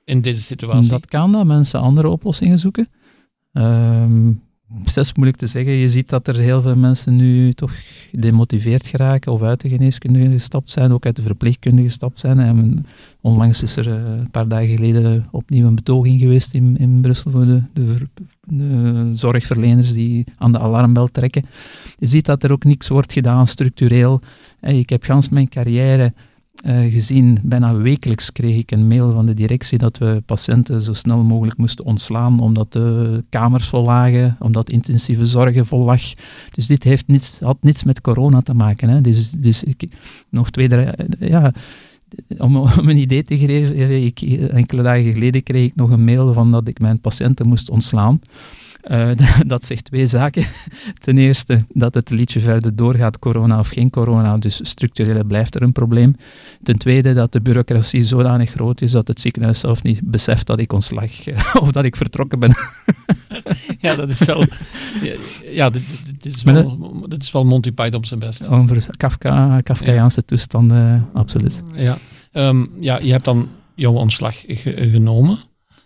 in 0.03 0.21
deze 0.21 0.41
situatie? 0.41 0.91
Dat 0.91 1.05
kan, 1.05 1.31
dat 1.31 1.45
mensen 1.45 1.79
andere 1.79 2.09
oplossingen 2.09 2.59
zoeken. 2.59 2.89
Ehm, 3.53 4.31
is 4.95 5.13
moeilijk 5.13 5.37
te 5.37 5.47
zeggen. 5.47 5.71
Je 5.71 5.89
ziet 5.89 6.09
dat 6.09 6.27
er 6.27 6.35
heel 6.35 6.61
veel 6.61 6.75
mensen 6.75 7.15
nu 7.15 7.53
toch 7.53 7.71
gedemotiveerd 8.11 8.87
geraken 8.87 9.31
of 9.31 9.41
uit 9.41 9.61
de 9.61 9.69
geneeskunde 9.69 10.29
gestapt 10.29 10.69
zijn, 10.69 10.91
ook 10.91 11.05
uit 11.05 11.15
de 11.15 11.21
verpleegkunde 11.21 11.81
gestapt 11.81 12.19
zijn. 12.19 12.39
En 12.39 12.85
onlangs 13.21 13.63
is 13.63 13.75
er 13.75 13.87
eh, 13.87 13.93
een 13.93 14.31
paar 14.31 14.47
dagen 14.47 14.75
geleden 14.75 15.27
opnieuw 15.31 15.67
een 15.67 15.75
betoging 15.75 16.19
geweest 16.19 16.53
in, 16.53 16.77
in 16.77 17.01
Brussel 17.01 17.31
voor 17.31 17.45
de, 17.45 17.61
de, 17.73 17.95
de, 18.43 19.09
zorgverleners 19.13 19.93
die 19.93 20.25
aan 20.37 20.51
de 20.51 20.59
alarmbel 20.59 21.07
trekken. 21.07 21.45
Je 21.97 22.05
ziet 22.05 22.25
dat 22.25 22.43
er 22.43 22.51
ook 22.51 22.63
niks 22.63 22.87
wordt 22.87 23.13
gedaan 23.13 23.47
structureel. 23.47 24.21
Ik 24.61 24.89
heb 24.89 25.03
gans 25.03 25.29
mijn 25.29 25.49
carrière 25.49 26.13
uh, 26.65 26.91
gezien, 26.91 27.39
bijna 27.43 27.75
wekelijks 27.75 28.31
kreeg 28.31 28.57
ik 28.57 28.71
een 28.71 28.87
mail 28.87 29.11
van 29.11 29.25
de 29.25 29.33
directie 29.33 29.77
dat 29.77 29.97
we 29.97 30.23
patiënten 30.25 30.81
zo 30.81 30.93
snel 30.93 31.23
mogelijk 31.23 31.57
moesten 31.57 31.85
ontslaan, 31.85 32.39
omdat 32.39 32.73
de 32.73 33.23
kamers 33.29 33.67
vol 33.67 33.83
lagen, 33.83 34.35
omdat 34.39 34.69
intensieve 34.69 35.25
zorgen 35.25 35.65
vol 35.65 35.83
lag. 35.83 36.01
Dus 36.51 36.67
dit 36.67 36.83
heeft 36.83 37.07
niets, 37.07 37.39
had 37.39 37.57
niets 37.61 37.83
met 37.83 38.01
corona 38.01 38.41
te 38.41 38.53
maken. 38.53 38.89
Hè. 38.89 39.01
Dus, 39.01 39.31
dus 39.31 39.63
ik, 39.63 39.83
nog 40.29 40.49
twee, 40.49 40.69
ja, 41.19 41.53
om, 42.37 42.55
om, 42.55 42.89
een 42.89 42.97
idee 42.97 43.23
te 43.23 43.37
geven, 43.37 44.03
ik, 44.05 44.21
enkele 44.51 44.81
dagen 44.81 45.13
geleden 45.13 45.43
kreeg 45.43 45.65
ik 45.65 45.75
nog 45.75 45.89
een 45.89 46.03
mail 46.03 46.33
van 46.33 46.51
dat 46.51 46.67
ik 46.67 46.79
mijn 46.79 47.01
patiënten 47.01 47.47
moest 47.47 47.69
ontslaan. 47.69 48.19
Uh, 48.91 49.11
dat 49.45 49.63
zegt 49.63 49.85
twee 49.85 50.07
zaken. 50.07 50.45
Ten 51.05 51.17
eerste 51.17 51.65
dat 51.73 51.93
het 51.93 52.09
liedje 52.09 52.39
verder 52.39 52.75
doorgaat, 52.75 53.19
corona 53.19 53.59
of 53.59 53.69
geen 53.69 53.89
corona, 53.89 54.37
dus 54.37 54.59
structureel 54.63 55.23
blijft 55.23 55.55
er 55.55 55.61
een 55.61 55.71
probleem. 55.71 56.15
Ten 56.63 56.77
tweede 56.77 57.13
dat 57.13 57.31
de 57.31 57.41
bureaucratie 57.41 58.03
zodanig 58.03 58.49
groot 58.49 58.81
is 58.81 58.91
dat 58.91 59.07
het 59.07 59.19
ziekenhuis 59.19 59.59
zelf 59.59 59.83
niet 59.83 60.01
beseft 60.03 60.47
dat 60.47 60.59
ik 60.59 60.73
ontslag 60.73 61.11
of 61.61 61.71
dat 61.71 61.83
ik 61.83 61.95
vertrokken 61.95 62.39
ben. 62.39 62.55
ja, 63.79 63.95
dat 63.95 64.09
is 64.09 64.19
wel. 64.19 64.45
Ja, 65.51 65.69
dit, 65.69 65.83
dit, 66.21 66.35
is 66.35 66.43
wel, 66.43 67.05
dit 67.07 67.23
is 67.23 67.31
wel 67.31 67.45
Monty 67.45 67.71
Python 67.71 67.95
op 67.95 68.05
zijn 68.05 68.19
best. 68.19 68.49
Over 68.49 68.85
Kafka, 68.97 69.61
Kafkaiaanse 69.61 70.25
toestanden, 70.25 71.09
absoluut. 71.13 71.63
Ja. 71.73 71.97
Um, 72.33 72.67
ja, 72.79 72.99
je 72.99 73.11
hebt 73.11 73.25
dan 73.25 73.49
jouw 73.75 73.93
ontslag 73.93 74.35
genomen. 74.63 75.39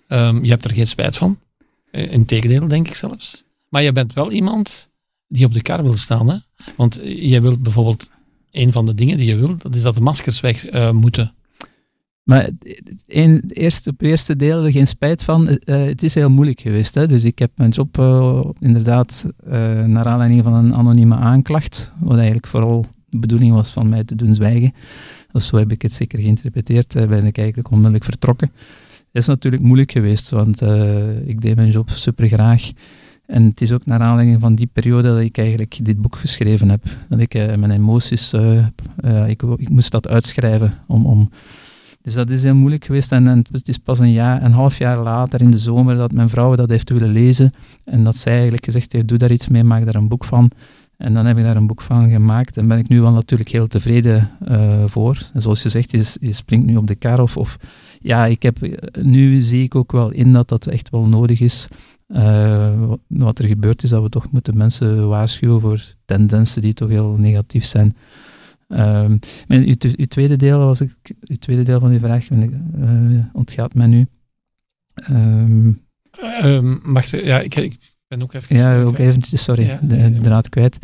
Um, 0.07 0.43
je 0.43 0.49
hebt 0.49 0.65
er 0.65 0.71
geen 0.71 0.87
spijt 0.87 1.17
van. 1.17 1.37
Eh, 1.91 2.11
Integendeel, 2.11 2.67
denk 2.67 2.87
ik 2.87 2.95
zelfs. 2.95 3.43
Maar 3.69 3.81
je 3.81 3.91
bent 3.91 4.13
wel 4.13 4.31
iemand 4.31 4.89
die 5.27 5.45
op 5.45 5.53
de 5.53 5.61
kar 5.61 5.83
wil 5.83 5.95
staan. 5.95 6.29
Hè? 6.29 6.37
Want 6.75 6.99
je 7.03 7.41
wilt 7.41 7.63
bijvoorbeeld, 7.63 8.11
een 8.51 8.71
van 8.71 8.85
de 8.85 8.93
dingen 8.93 9.17
die 9.17 9.27
je 9.27 9.35
wilt, 9.35 9.61
dat 9.61 9.75
is 9.75 9.81
dat 9.81 9.95
de 9.95 10.01
maskers 10.01 10.39
weg 10.39 10.73
uh, 10.73 10.91
moeten. 10.91 11.33
Maar 12.23 12.49
in, 13.05 13.43
eerst, 13.47 13.87
op 13.87 13.99
het 13.99 14.07
eerste 14.07 14.35
deel 14.35 14.71
geen 14.71 14.87
spijt 14.87 15.23
van. 15.23 15.47
Uh, 15.49 15.57
het 15.65 16.03
is 16.03 16.15
heel 16.15 16.29
moeilijk 16.29 16.61
geweest. 16.61 16.95
Hè? 16.95 17.07
Dus 17.07 17.23
ik 17.23 17.39
heb 17.39 17.51
mijn 17.55 17.69
job 17.69 17.97
inderdaad 18.59 19.25
naar 19.85 20.05
aanleiding 20.05 20.43
van 20.43 20.53
een 20.53 20.75
anonieme 20.75 21.15
aanklacht, 21.15 21.91
wat 21.99 22.15
eigenlijk 22.15 22.47
vooral 22.47 22.85
de 23.05 23.17
bedoeling 23.17 23.53
was 23.53 23.71
van 23.71 23.89
mij 23.89 24.03
te 24.03 24.15
doen 24.15 24.33
zwijgen. 24.33 24.73
Dus 25.31 25.47
zo 25.47 25.57
heb 25.57 25.71
ik 25.71 25.81
het 25.81 25.93
zeker 25.93 26.19
geïnterpreteerd. 26.19 26.93
ben 26.93 27.25
ik 27.25 27.37
eigenlijk 27.37 27.69
onmiddellijk 27.69 28.03
vertrokken 28.03 28.51
is 29.11 29.25
natuurlijk 29.25 29.63
moeilijk 29.63 29.91
geweest, 29.91 30.29
want 30.29 30.61
uh, 30.61 31.27
ik 31.27 31.41
deed 31.41 31.55
mijn 31.55 31.71
job 31.71 31.89
super 31.89 32.27
graag. 32.27 32.71
En 33.25 33.43
het 33.43 33.61
is 33.61 33.71
ook 33.71 33.85
naar 33.85 33.99
aanleiding 33.99 34.39
van 34.39 34.55
die 34.55 34.69
periode 34.73 35.07
dat 35.07 35.19
ik 35.19 35.37
eigenlijk 35.37 35.85
dit 35.85 36.01
boek 36.01 36.15
geschreven 36.15 36.69
heb. 36.69 36.83
Dat 37.09 37.19
ik 37.19 37.35
uh, 37.35 37.55
mijn 37.55 37.71
emoties, 37.71 38.33
uh, 38.33 38.65
ik, 39.27 39.41
ik, 39.57 39.69
moest 39.69 39.91
dat 39.91 40.07
uitschrijven. 40.07 40.73
Om, 40.87 41.05
om, 41.05 41.29
dus 42.01 42.13
dat 42.13 42.29
is 42.29 42.43
heel 42.43 42.55
moeilijk 42.55 42.85
geweest. 42.85 43.11
En, 43.11 43.27
en, 43.27 43.45
het 43.51 43.67
is 43.67 43.77
pas 43.77 43.99
een, 43.99 44.11
jaar, 44.11 44.43
een 44.43 44.51
half 44.51 44.77
jaar 44.77 44.97
later 44.97 45.41
in 45.41 45.51
de 45.51 45.57
zomer 45.57 45.95
dat 45.95 46.11
mijn 46.11 46.29
vrouw 46.29 46.55
dat 46.55 46.69
heeft 46.69 46.89
willen 46.89 47.11
lezen. 47.11 47.51
En 47.85 48.03
dat 48.03 48.15
zij 48.15 48.33
eigenlijk 48.33 48.65
gezegd 48.65 48.91
heeft, 48.91 49.07
doe 49.07 49.17
daar 49.17 49.31
iets 49.31 49.47
mee, 49.47 49.63
maak 49.63 49.85
daar 49.85 49.95
een 49.95 50.07
boek 50.07 50.25
van. 50.25 50.51
En 50.97 51.13
dan 51.13 51.25
heb 51.25 51.37
ik 51.37 51.43
daar 51.43 51.55
een 51.55 51.67
boek 51.67 51.81
van 51.81 52.09
gemaakt 52.09 52.57
en 52.57 52.67
ben 52.67 52.77
ik 52.77 52.89
nu 52.89 53.01
wel 53.01 53.11
natuurlijk 53.11 53.49
heel 53.49 53.67
tevreden 53.67 54.29
voor. 54.85 55.17
En 55.33 55.41
zoals 55.41 55.63
je 55.63 55.69
zegt, 55.69 55.91
je, 55.91 56.15
je 56.19 56.33
springt 56.33 56.65
nu 56.65 56.75
op 56.75 56.87
de 56.87 56.95
kar 56.95 57.19
of, 57.19 57.37
of 57.37 57.57
ja, 58.01 58.25
ik 58.25 58.43
heb, 58.43 58.57
nu 59.01 59.41
zie 59.41 59.63
ik 59.63 59.75
ook 59.75 59.91
wel 59.91 60.11
in 60.11 60.33
dat 60.33 60.49
dat 60.49 60.67
echt 60.67 60.89
wel 60.89 61.07
nodig 61.07 61.39
is. 61.39 61.67
Uh, 62.07 62.91
wat 63.07 63.39
er 63.39 63.47
gebeurd 63.47 63.83
is, 63.83 63.89
dat 63.89 64.03
we 64.03 64.09
toch 64.09 64.31
moeten 64.31 64.57
mensen 64.57 65.07
waarschuwen 65.07 65.61
voor 65.61 65.95
tendensen 66.05 66.61
die 66.61 66.73
toch 66.73 66.89
heel 66.89 67.15
negatief 67.17 67.63
zijn. 67.63 67.95
Mijn, 68.67 69.19
uw, 69.47 69.75
uw, 69.97 70.05
tweede 70.05 70.35
deel 70.35 70.59
was 70.59 70.81
ik, 70.81 70.95
uw 71.21 71.35
tweede 71.35 71.63
deel 71.63 71.79
van 71.79 71.89
die 71.89 71.99
vraag 71.99 72.29
uh, 72.29 73.25
ontgaat 73.33 73.73
mij 73.73 73.87
nu. 73.87 74.07
Um, 75.09 76.81
mag 76.83 77.05
ja, 77.05 77.39
ik, 77.39 77.55
ik, 77.55 77.95
ben 78.07 78.21
ook 78.21 78.33
even. 78.33 78.55
Ja, 78.55 78.81
ook 78.81 78.97
eventjes, 78.97 79.43
sorry, 79.43 79.65
ja, 79.65 79.79
de, 79.81 80.11
de, 80.11 80.19
draad 80.19 80.49
kwijt. 80.49 80.79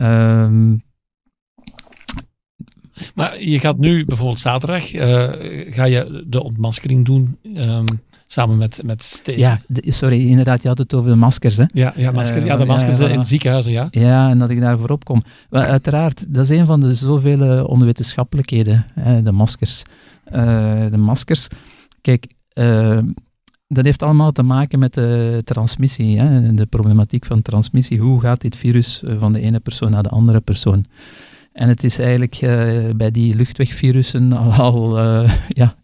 Um, 0.00 0.82
maar 3.14 3.42
je 3.42 3.58
gaat 3.58 3.78
nu 3.78 4.04
bijvoorbeeld 4.04 4.40
zaterdag, 4.40 4.94
uh, 4.94 5.28
ga 5.68 5.84
je 5.84 6.24
de 6.26 6.42
ontmaskering 6.42 7.04
doen 7.04 7.38
um, 7.56 7.84
samen 8.26 8.56
met, 8.56 8.80
met 8.84 9.02
Steven. 9.02 9.40
Ja, 9.40 9.60
de, 9.66 9.92
sorry, 9.92 10.28
inderdaad, 10.28 10.62
je 10.62 10.68
had 10.68 10.78
het 10.78 10.94
over 10.94 11.10
de 11.10 11.16
maskers. 11.16 11.56
Hè? 11.56 11.64
Ja, 11.66 11.92
ja, 11.96 12.10
masker, 12.10 12.40
uh, 12.40 12.46
ja 12.46 12.56
de 12.56 12.64
maskers 12.64 12.96
ja, 12.96 13.06
ja, 13.08 13.14
in 13.14 13.24
ziekenhuizen, 13.24 13.72
ja. 13.72 13.88
Ja, 13.90 14.30
en 14.30 14.38
dat 14.38 14.50
ik 14.50 14.60
daar 14.60 14.78
voorop 14.78 15.04
kom. 15.04 15.22
Maar 15.50 15.66
uiteraard, 15.66 16.34
dat 16.34 16.44
is 16.44 16.58
een 16.58 16.66
van 16.66 16.80
de 16.80 16.94
zoveel 16.94 17.64
onwetenschappelijkheden, 17.64 18.86
hè, 18.94 19.22
de 19.22 19.32
maskers. 19.32 19.82
De 20.90 20.96
maskers, 20.96 21.46
kijk, 22.00 22.26
dat 23.66 23.84
heeft 23.84 24.02
allemaal 24.02 24.32
te 24.32 24.42
maken 24.42 24.78
met 24.78 24.94
de 24.94 25.40
transmissie, 25.44 26.18
hè, 26.18 26.54
de 26.54 26.66
problematiek 26.66 27.26
van 27.26 27.42
transmissie. 27.42 27.98
Hoe 27.98 28.20
gaat 28.20 28.40
dit 28.40 28.56
virus 28.56 29.02
van 29.18 29.32
de 29.32 29.40
ene 29.40 29.60
persoon 29.60 29.90
naar 29.90 30.02
de 30.02 30.08
andere 30.08 30.40
persoon? 30.40 30.84
En 31.58 31.68
het 31.68 31.84
is 31.84 31.98
eigenlijk 31.98 32.40
uh, 32.42 32.90
bij 32.96 33.10
die 33.10 33.34
luchtwegvirussen 33.34 34.32
al, 34.32 34.52
al 34.52 34.98
uh, 34.98 35.32
ja, 35.48 35.74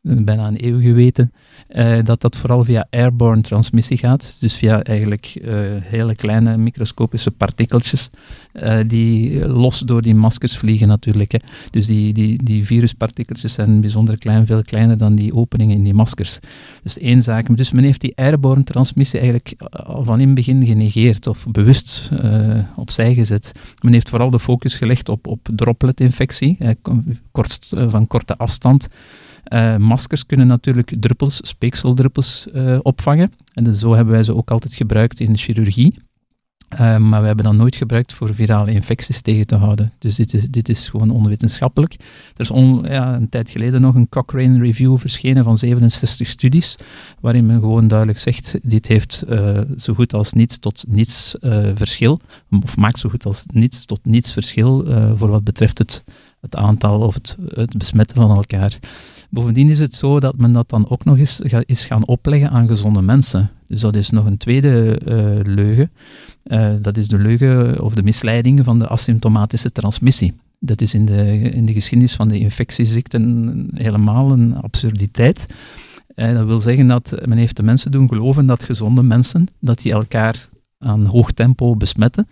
bijna 0.00 0.46
een 0.46 0.64
eeuw 0.64 0.80
geweten, 0.80 1.32
uh, 1.68 1.98
dat 2.02 2.20
dat 2.20 2.36
vooral 2.36 2.64
via 2.64 2.86
airborne 2.90 3.42
transmissie 3.42 3.96
gaat. 3.96 4.36
Dus 4.40 4.54
via 4.54 4.82
eigenlijk 4.82 5.34
uh, 5.40 5.58
hele 5.80 6.14
kleine 6.14 6.56
microscopische 6.56 7.30
partikeltjes 7.30 8.10
uh, 8.52 8.78
die 8.86 9.48
los 9.48 9.78
door 9.78 10.02
die 10.02 10.14
maskers 10.14 10.56
vliegen 10.56 10.88
natuurlijk. 10.88 11.32
Hè. 11.32 11.38
Dus 11.70 11.86
die, 11.86 12.12
die, 12.12 12.42
die 12.42 12.66
viruspartikeltjes 12.66 13.52
zijn 13.52 13.80
bijzonder 13.80 14.18
klein, 14.18 14.46
veel 14.46 14.62
kleiner 14.62 14.96
dan 14.96 15.14
die 15.14 15.34
openingen 15.34 15.76
in 15.76 15.84
die 15.84 15.94
maskers. 15.94 16.38
Dus 16.82 16.98
één 16.98 17.22
zaak. 17.22 17.56
Dus 17.56 17.70
men 17.70 17.84
heeft 17.84 18.00
die 18.00 18.16
airborne 18.16 18.64
transmissie 18.64 19.20
eigenlijk 19.20 19.54
al 19.70 20.04
van 20.04 20.20
in 20.20 20.26
het 20.26 20.34
begin 20.34 20.66
genegeerd 20.66 21.26
of 21.26 21.46
bewust 21.50 22.10
opzij 22.76 23.14
gezet. 23.14 23.52
Men 23.82 23.92
heeft 23.92 24.08
vooral 24.08 24.30
de 24.30 24.38
focus 24.38 24.74
gelegd 24.74 25.08
op, 25.08 25.26
op 25.26 25.48
droplet-infectie, 25.54 26.58
kort, 27.30 27.74
van 27.88 28.06
korte 28.06 28.36
afstand. 28.36 28.88
Uh, 29.48 29.76
maskers 29.76 30.26
kunnen 30.26 30.46
natuurlijk 30.46 30.92
druppels, 31.00 31.38
speekseldruppels 31.42 32.46
uh, 32.54 32.78
opvangen. 32.82 33.32
En 33.52 33.64
dus 33.64 33.78
zo 33.78 33.94
hebben 33.94 34.14
wij 34.14 34.22
ze 34.22 34.34
ook 34.34 34.50
altijd 34.50 34.74
gebruikt 34.74 35.20
in 35.20 35.32
de 35.32 35.38
chirurgie. 35.38 35.94
Uh, 36.72 36.96
maar 36.96 37.20
we 37.20 37.26
hebben 37.26 37.44
dat 37.44 37.54
nooit 37.54 37.76
gebruikt 37.76 38.12
voor 38.12 38.34
virale 38.34 38.72
infecties 38.72 39.20
tegen 39.20 39.46
te 39.46 39.54
houden. 39.54 39.92
Dus 39.98 40.14
dit 40.14 40.34
is, 40.34 40.48
dit 40.48 40.68
is 40.68 40.88
gewoon 40.88 41.10
onwetenschappelijk. 41.10 41.92
Er 42.34 42.40
is 42.40 42.50
on, 42.50 42.84
ja, 42.84 43.14
een 43.14 43.28
tijd 43.28 43.50
geleden 43.50 43.80
nog 43.80 43.94
een 43.94 44.08
Cochrane 44.08 44.58
Review 44.58 44.98
verschenen 44.98 45.44
van 45.44 45.56
67 45.56 46.28
studies, 46.28 46.76
waarin 47.20 47.46
men 47.46 47.60
gewoon 47.60 47.88
duidelijk 47.88 48.18
zegt, 48.18 48.58
dit 48.62 48.86
heeft 48.86 49.24
zo 49.76 49.94
goed 49.94 50.14
als 50.14 50.32
niets 50.32 50.58
tot 50.58 50.84
niets 50.88 51.34
verschil, 51.74 52.20
of 52.62 52.76
maakt 52.76 52.98
zo 52.98 53.08
goed 53.08 53.24
als 53.24 53.44
niets 53.46 53.84
tot 53.84 54.00
niets 54.02 54.32
verschil 54.32 54.84
voor 55.16 55.28
wat 55.28 55.44
betreft 55.44 55.78
het, 55.78 56.04
het 56.40 56.56
aantal 56.56 57.00
of 57.00 57.14
het, 57.14 57.36
het 57.48 57.78
besmetten 57.78 58.16
van 58.16 58.36
elkaar. 58.36 58.78
Bovendien 59.30 59.68
is 59.68 59.78
het 59.78 59.94
zo 59.94 60.20
dat 60.20 60.38
men 60.38 60.52
dat 60.52 60.68
dan 60.68 60.90
ook 60.90 61.04
nog 61.04 61.18
eens 61.18 61.40
is 61.64 61.84
gaan 61.84 62.06
opleggen 62.06 62.50
aan 62.50 62.68
gezonde 62.68 63.02
mensen. 63.02 63.50
Dus 63.66 63.80
dat 63.80 63.94
is 63.94 64.10
nog 64.10 64.26
een 64.26 64.36
tweede 64.36 65.00
uh, 65.06 65.54
leugen. 65.54 65.90
Uh, 66.44 66.70
dat 66.80 66.96
is 66.96 67.08
de 67.08 67.18
leugen 67.18 67.82
of 67.82 67.94
de 67.94 68.02
misleiding 68.02 68.64
van 68.64 68.78
de 68.78 68.88
asymptomatische 68.88 69.70
transmissie. 69.70 70.40
Dat 70.58 70.80
is 70.80 70.94
in 70.94 71.06
de, 71.06 71.38
in 71.38 71.66
de 71.66 71.72
geschiedenis 71.72 72.14
van 72.14 72.28
de 72.28 72.38
infectieziekten 72.38 73.68
helemaal 73.74 74.30
een 74.30 74.56
absurditeit. 74.56 75.46
Uh, 76.14 76.32
dat 76.34 76.46
wil 76.46 76.60
zeggen 76.60 76.86
dat 76.86 77.22
men 77.24 77.38
heeft 77.38 77.56
de 77.56 77.62
mensen 77.62 77.90
doen 77.90 78.08
geloven 78.08 78.46
dat 78.46 78.62
gezonde 78.62 79.02
mensen, 79.02 79.46
dat 79.60 79.78
die 79.78 79.92
elkaar 79.92 80.48
aan 80.78 81.04
hoog 81.04 81.32
tempo 81.32 81.76
besmetten. 81.76 82.28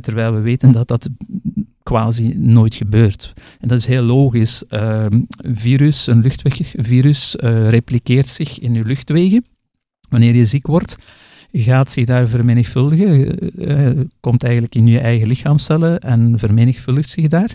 Terwijl 0.00 0.32
we 0.32 0.40
weten 0.40 0.72
dat 0.72 0.88
dat 0.88 1.08
quasi 1.88 2.34
nooit 2.36 2.74
gebeurt. 2.74 3.32
En 3.60 3.68
dat 3.68 3.78
is 3.78 3.86
heel 3.86 4.02
logisch. 4.02 4.62
Uh, 4.70 5.06
virus, 5.38 6.06
een 6.06 6.20
luchtwegvirus, 6.20 7.36
uh, 7.40 7.68
repliceert 7.68 8.26
zich 8.26 8.58
in 8.58 8.74
je 8.74 8.84
luchtwegen. 8.84 9.44
Wanneer 10.08 10.34
je 10.34 10.44
ziek 10.44 10.66
wordt, 10.66 10.96
gaat 11.52 11.90
zich 11.90 12.06
daar 12.06 12.28
vermenigvuldigen, 12.28 13.38
uh, 13.68 14.04
komt 14.20 14.42
eigenlijk 14.42 14.74
in 14.74 14.86
je 14.86 14.98
eigen 14.98 15.28
lichaamcellen 15.28 15.98
en 15.98 16.38
vermenigvuldigt 16.38 17.08
zich 17.08 17.28
daar. 17.28 17.54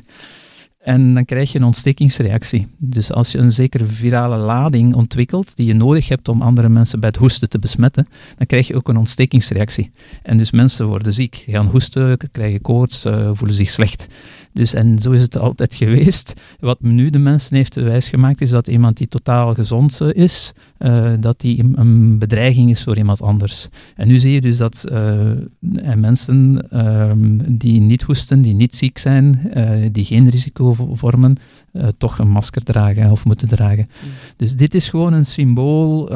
En 0.84 1.14
dan 1.14 1.26
krijg 1.26 1.52
je 1.52 1.58
een 1.58 1.66
ontstekingsreactie. 1.66 2.68
Dus 2.78 3.12
als 3.12 3.32
je 3.32 3.38
een 3.38 3.52
zekere 3.52 3.86
virale 3.86 4.38
lading 4.38 4.96
ontwikkelt, 4.96 5.56
die 5.56 5.68
je 5.68 5.74
nodig 5.74 6.08
hebt 6.08 6.28
om 6.30 6.42
andere 6.42 6.70
mensen 6.70 7.00
bij 7.00 7.10
het 7.10 7.18
hoesten 7.18 7.50
te 7.50 7.60
besmetten, 7.60 8.08
dan 8.38 8.46
krijg 8.46 8.68
je 8.68 8.76
ook 8.76 8.90
een 8.90 8.98
ontstekingsreactie. 8.98 9.92
En 10.24 10.38
dus 10.38 10.52
mensen 10.52 10.88
worden 10.88 11.14
ziek, 11.14 11.44
gaan 11.48 11.68
hoesten, 11.68 12.18
krijgen 12.32 12.62
koorts, 12.62 13.06
uh, 13.06 13.30
voelen 13.32 13.56
zich 13.56 13.70
slecht. 13.70 14.08
Dus, 14.54 14.74
en 14.74 15.00
zo 15.00 15.12
is 15.12 15.22
het 15.22 15.38
altijd 15.38 15.74
geweest. 15.84 16.34
Wat 16.60 16.82
nu 16.82 17.10
de 17.10 17.20
mensen 17.20 17.56
heeft 17.56 17.76
wijsgemaakt, 17.76 18.42
is 18.42 18.50
dat 18.50 18.68
iemand 18.68 18.98
die 18.98 19.08
totaal 19.08 19.54
gezond 19.54 20.02
eh, 20.02 20.10
is, 20.14 20.54
uh, 20.80 21.14
dat 21.20 21.40
die 21.40 21.64
een 21.76 22.20
bedreiging 22.20 22.70
is 22.70 22.84
voor 22.84 22.98
iemand 22.98 23.22
anders. 23.22 23.68
En 23.96 24.08
nu 24.08 24.20
zie 24.20 24.32
je 24.32 24.42
dus 24.42 24.58
dat 24.58 24.86
uh, 24.92 25.32
mensen 25.96 26.68
ehm, 26.70 27.40
die 27.48 27.80
niet 27.80 28.02
hoesten, 28.02 28.42
die 28.42 28.54
niet 28.54 28.76
ziek 28.76 28.98
zijn, 28.98 29.52
die 29.92 30.06
geen 30.06 30.30
risico 30.30 30.74
vormen, 30.92 31.36
toch 31.98 32.20
een 32.20 32.30
masker 32.30 32.64
dragen 32.64 33.12
of 33.12 33.26
moeten 33.26 33.48
dragen. 33.48 33.88
Mm. 34.04 34.10
Dus 34.38 34.56
dit 34.56 34.74
is 34.74 34.90
gewoon 34.90 35.14
een 35.14 35.26
symbool 35.26 36.10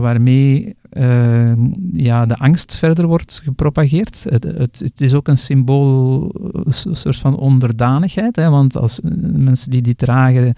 waarmee 0.00 0.76
Ehm, 0.90 1.68
ja, 1.92 2.26
de 2.26 2.36
angst 2.36 2.74
verder 2.74 3.06
wordt 3.06 3.40
gepropageerd. 3.44 4.24
Het, 4.28 4.44
het, 4.78 5.00
is 5.00 5.14
ook 5.14 5.28
een 5.28 5.38
symbool, 5.38 6.30
een 6.64 6.96
soort 6.96 7.16
van 7.16 7.36
onderdanigheid, 7.36 8.36
hè, 8.36 8.50
want 8.50 8.76
als 8.76 9.00
mensen 9.32 9.70
die 9.70 9.82
die 9.82 9.94
dragen 9.94 10.54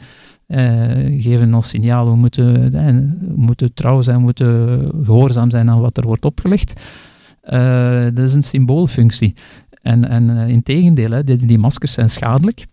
uh, 0.47 1.23
geven 1.23 1.55
als 1.55 1.69
signaal, 1.69 2.11
we 2.11 2.17
moeten, 2.17 2.75
uh, 2.75 3.35
moeten 3.37 3.75
trouw 3.75 4.03
zijn, 4.03 4.21
moeten 4.21 4.91
gehoorzaam 5.05 5.51
zijn 5.51 5.71
aan 5.71 5.81
wat 5.81 5.97
er 5.97 6.07
wordt 6.07 6.25
opgelegd. 6.25 6.81
Dat 8.15 8.19
is 8.19 8.35
een 8.35 8.43
symboolfunctie. 8.43 9.35
En, 9.83 10.09
en 10.09 10.31
in 10.31 10.63
tegendeel, 10.63 11.11
hè, 11.11 11.25
die 11.25 11.59
maskers 11.59 11.93
zijn 11.93 12.09
schadelijk. 12.09 12.67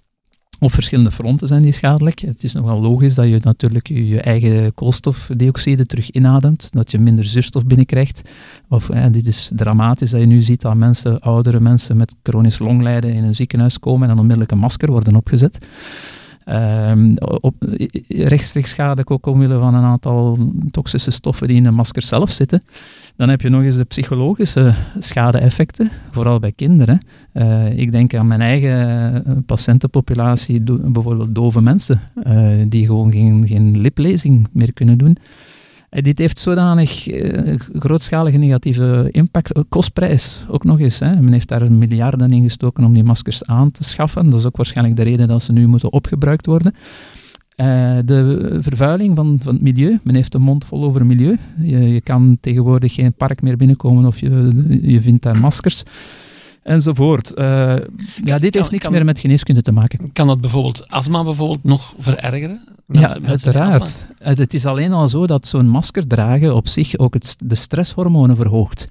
Op 0.60 0.74
verschillende 0.74 1.12
fronten 1.12 1.48
zijn 1.48 1.62
die 1.62 1.72
schadelijk. 1.72 2.20
Het 2.20 2.44
is 2.44 2.54
nogal 2.54 2.82
logisch 2.82 3.16
dat 3.16 3.28
je 3.28 3.40
natuurlijk 3.42 3.88
je 3.88 4.22
eigen 4.22 4.74
koolstofdioxide 4.74 5.86
terug 5.86 6.10
inademt, 6.10 6.68
dat 6.72 6.92
je 6.92 6.98
minder 6.98 7.26
zuurstof 7.26 7.66
binnenkrijgt. 7.66 8.22
Of, 8.70 8.86
dit 9.12 9.28
is 9.28 9.52
dramatisch 9.56 10.10
dat 10.10 10.20
je 10.20 10.28
nu 10.28 10.42
ziet 10.42 10.62
dat 10.62 10.76
mensen, 10.76 11.20
oudere 11.20 11.60
mensen 11.60 11.98
met 11.98 12.16
chronisch 12.24 12.60
longlijden 12.60 13.14
in 13.14 13.24
een 13.24 13.36
ziekenhuis 13.36 13.80
komen 13.80 14.10
en 14.10 14.16
onmiddellijk 14.18 14.52
een 14.52 14.58
masker 14.58 14.92
worden 14.92 15.16
opgezet. 15.16 15.68
Um, 16.50 17.18
op, 17.18 17.56
rechtstreeks 18.08 18.70
schadelijk 18.70 19.12
ook 19.12 19.26
omwille 19.26 19.60
van 19.60 19.74
een 19.74 19.84
aantal 19.84 20.38
toxische 20.72 21.12
stoffen 21.12 21.48
die 21.48 21.58
in 21.58 21.64
de 21.64 21.72
masker 21.72 22.02
zelf 22.02 22.30
zitten. 22.30 22.64
Dan 23.16 23.30
heb 23.30 23.42
je 23.42 23.50
nog 23.50 23.62
eens 23.62 23.76
de 23.76 23.84
psychologische 23.84 24.74
schade-effecten, 25.00 25.92
vooral 26.12 26.40
bij 26.40 26.52
kinderen. 26.52 27.00
Uh, 27.34 27.78
ik 27.78 27.92
denk 27.92 28.14
aan 28.14 28.28
mijn 28.28 28.42
eigen 28.42 29.26
eh, 29.26 29.32
patiëntenpopulatie, 29.46 30.62
bijvoorbeeld 30.92 31.36
dove 31.36 31.62
mensen, 31.62 32.02
uh, 32.24 32.50
die 32.68 32.86
gewoon 32.86 33.12
geen, 33.12 33.48
geen 33.48 33.80
liplezing 33.80 34.48
meer 34.52 34.74
kunnen 34.74 34.98
doen. 34.98 35.18
Dit 36.02 36.18
heeft 36.18 36.40
zodanig 36.40 37.08
uh, 37.08 37.56
grootschalige 37.74 38.38
negatieve 38.38 39.10
impact. 39.12 39.52
Kostprijs 39.70 40.46
ook 40.50 40.64
nog 40.64 40.80
eens. 40.80 41.00
Hè. 41.00 41.22
Men 41.22 41.32
heeft 41.34 41.48
daar 41.48 41.72
miljarden 41.72 42.32
in 42.32 42.42
gestoken 42.42 42.84
om 42.84 42.94
die 42.94 43.04
maskers 43.04 43.46
aan 43.46 43.72
te 43.72 43.84
schaffen. 43.84 44.30
Dat 44.30 44.40
is 44.40 44.46
ook 44.46 44.58
waarschijnlijk 44.58 44.98
de 44.98 45.04
reden 45.04 45.28
dat 45.28 45.44
ze 45.44 45.52
nu 45.52 45.68
moeten 45.68 45.92
opgebruikt 45.92 46.46
worden. 46.46 46.74
Uh, 47.56 47.98
de 48.06 48.58
vervuiling 48.62 49.16
van, 49.16 49.40
van 49.44 49.54
het 49.54 49.64
milieu. 49.64 50.00
Men 50.04 50.16
heeft 50.16 50.32
de 50.32 50.40
mond 50.40 50.66
vol 50.66 50.84
over 50.84 51.06
milieu. 51.06 51.38
Je, 51.62 51.80
je 51.80 52.02
kan 52.02 52.38
tegenwoordig 52.42 52.94
geen 52.94 53.14
park 53.14 53.42
meer 53.42 53.58
binnenkomen 53.58 54.06
of 54.06 54.20
je, 54.20 54.52
je 54.82 55.02
vindt 55.02 55.24
daar 55.24 55.40
maskers 55.40 55.84
enzovoort. 56.68 57.34
Uh, 57.36 57.76
ja, 58.24 58.40
dit 58.40 58.54
heeft 58.54 58.72
niks 58.72 58.90
meer 58.90 59.06
met 59.06 59.20
geneeskunde 59.20 59.62
te 59.62 59.72
maken. 59.72 60.14
Kan 60.14 60.28
dat 60.28 60.42
bijvoorbeeld 60.42 60.88
astma 60.88 61.24
bijvoorbeeld 61.24 61.64
nog 61.64 61.94
verergeren? 61.98 62.62
Mensen, 62.86 63.22
ja, 63.22 63.28
uiteraard. 63.28 64.08
Het 64.20 64.54
is 64.54 64.66
alleen 64.66 64.94
al 64.94 65.10
zo 65.10 65.28
dat 65.28 65.46
zo'n 65.46 65.68
masker 65.68 66.08
dragen 66.08 66.56
op 66.56 66.68
zich 66.68 66.98
ook 66.98 67.14
het, 67.14 67.36
de 67.44 67.56
stresshormonen 67.56 68.36
verhoogt 68.36 68.88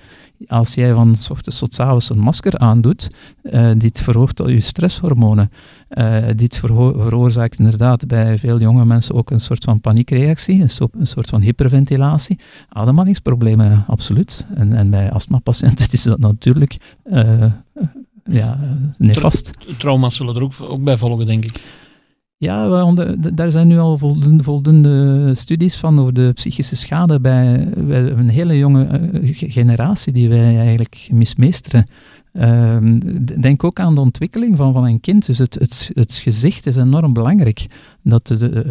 als 0.47 0.75
jij 0.75 0.95
van 0.95 1.17
s 1.17 1.31
ochtends 1.31 1.59
tot 1.59 1.81
avonds 1.81 2.11
een 2.11 2.19
masker 2.19 2.59
aandoet, 2.59 3.11
uh, 3.43 3.71
dit 3.77 4.01
verhoogt 4.01 4.41
al 4.41 4.49
je 4.49 4.61
stresshormonen. 4.61 5.51
Uh, 5.91 6.17
dit 6.37 6.57
veroorzaakt 6.57 7.59
inderdaad 7.59 8.07
bij 8.07 8.39
veel 8.39 8.61
jonge 8.61 8.85
mensen 8.85 9.15
ook 9.15 9.31
een 9.31 9.41
soort 9.41 9.65
van 9.65 9.81
paniekreactie, 9.81 10.63
een, 10.63 10.71
so 10.71 10.89
een 10.99 11.07
soort 11.07 11.29
van 11.29 11.41
hyperventilatie. 11.41 12.39
Ademhalingsproblemen, 12.69 13.85
absoluut. 13.87 14.47
En, 14.55 14.73
en 14.73 14.91
bij 14.91 15.11
astmapatiënten 15.11 15.87
is 15.93 16.03
dat 16.03 16.19
natuurlijk 16.19 16.97
uh, 17.13 17.45
ja, 18.25 18.59
nefast. 18.99 19.53
Tra 19.59 19.75
trauma's 19.79 20.17
zullen 20.17 20.35
er 20.35 20.43
ook, 20.43 20.53
ook 20.61 20.85
bij 20.85 20.97
volgen, 20.97 21.27
denk 21.27 21.45
ik. 21.45 21.63
Ja, 22.39 22.93
daar 23.35 23.51
zijn 23.51 23.69
nu 23.69 23.79
al 23.79 23.99
voldoende, 23.99 24.43
voldoende, 24.43 25.35
studies 25.35 25.77
van 25.77 26.01
over 26.01 26.13
de 26.13 26.31
psychische 26.35 26.77
schade 26.77 27.21
bij, 27.21 27.69
een 27.89 28.29
hele 28.29 28.59
jonge 28.59 28.87
eh, 28.87 29.31
generatie 29.33 30.13
die 30.13 30.29
wij 30.29 30.59
eigenlijk 30.59 31.09
mismeesteren. 31.13 31.87
Uh, 32.33 32.77
denk 33.41 33.65
ook 33.65 33.81
aan 33.81 33.95
de 33.95 34.01
ontwikkeling 34.01 34.57
van, 34.57 34.73
van 34.73 34.85
een 34.85 35.01
kind. 35.01 35.27
Dus 35.27 35.39
het, 35.39 35.55
het, 35.55 35.91
het 35.93 36.15
gezicht 36.15 36.67
is 36.67 36.77
enorm 36.77 37.13
belangrijk. 37.13 37.67
Dat 38.03 38.29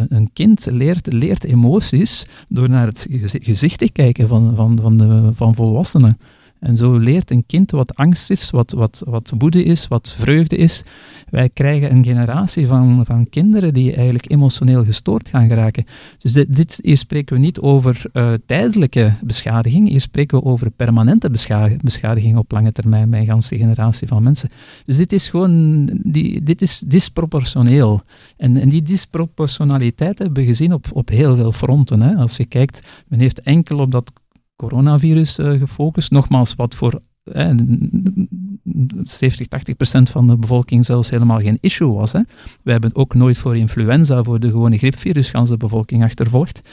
een 0.08 0.30
kind 0.32 0.66
leert, 0.70 1.12
leert 1.12 1.44
emoties 1.44 2.26
door 2.48 2.70
naar 2.70 2.86
het 2.86 3.06
gezicht 3.20 3.78
te 3.78 3.92
kijken 3.92 4.28
van, 4.28 4.54
van, 4.54 4.78
van, 4.80 4.96
de, 4.96 5.30
van 5.32 5.54
volwassenen. 5.54 6.18
En 6.66 6.76
zo 6.76 6.96
leert 6.96 7.30
een 7.30 7.46
kind 7.46 7.70
wat 7.70 7.94
angst 7.94 8.30
is, 8.30 8.50
wat, 8.50 8.70
wat, 8.70 9.02
wat 9.04 9.32
woede 9.38 9.62
is, 9.62 9.88
wat 9.88 10.14
vreugde 10.18 10.56
is. 10.56 10.84
Wij 11.30 11.48
krijgen 11.48 11.90
een 11.90 12.04
generatie 12.04 12.66
van, 12.66 13.04
van 13.04 13.28
kinderen 13.28 13.74
die 13.74 13.94
eigenlijk 13.94 14.30
emotioneel 14.30 14.84
gestoord 14.84 15.28
gaan 15.28 15.48
geraken. 15.48 15.84
Dus 16.18 16.32
dit, 16.32 16.56
dit 16.56 16.78
hier 16.82 16.96
spreken 16.96 17.36
we 17.36 17.42
niet 17.42 17.60
over 17.60 18.02
uh, 18.12 18.32
tijdelijke 18.46 19.12
beschadiging, 19.20 19.88
hier 19.88 20.00
spreken 20.00 20.38
we 20.38 20.44
over 20.44 20.70
permanente 20.70 21.30
beschadiging 21.82 22.36
op 22.36 22.52
lange 22.52 22.72
termijn 22.72 23.10
bij 23.10 23.20
een 23.20 23.26
ganse 23.26 23.58
generatie 23.58 24.08
van 24.08 24.22
mensen. 24.22 24.50
Dus 24.84 24.96
dit 24.96 25.12
is 25.12 25.28
gewoon, 25.28 25.84
die, 26.02 26.42
dit 26.42 26.62
is 26.62 26.82
disproportioneel. 26.86 28.00
En, 28.36 28.56
en 28.56 28.68
die 28.68 28.82
disproportionaliteit 28.82 30.18
hebben 30.18 30.42
we 30.42 30.48
gezien 30.48 30.72
op, 30.72 30.86
op 30.92 31.08
heel 31.08 31.36
veel 31.36 31.52
fronten. 31.52 32.00
Hè. 32.00 32.14
Als 32.14 32.36
je 32.36 32.44
kijkt, 32.44 33.04
men 33.08 33.20
heeft 33.20 33.40
enkel 33.40 33.78
op 33.78 33.90
dat 33.90 34.12
coronavirus 34.56 35.38
uh, 35.38 35.58
gefocust. 35.58 36.10
Nogmaals, 36.10 36.54
wat 36.54 36.74
voor 36.74 37.00
eh, 37.32 37.50
70, 39.02 39.46
80 39.46 39.76
procent 39.76 40.10
van 40.10 40.26
de 40.26 40.36
bevolking 40.36 40.84
zelfs 40.84 41.10
helemaal 41.10 41.38
geen 41.38 41.58
issue 41.60 41.92
was. 41.92 42.12
Hè. 42.12 42.20
We 42.62 42.70
hebben 42.70 42.94
ook 42.94 43.14
nooit 43.14 43.38
voor 43.38 43.56
influenza, 43.56 44.22
voor 44.22 44.40
de 44.40 44.50
gewone 44.50 44.78
griepvirus, 44.78 45.32
de 45.32 45.56
bevolking 45.56 46.04
achtervolgd. 46.04 46.68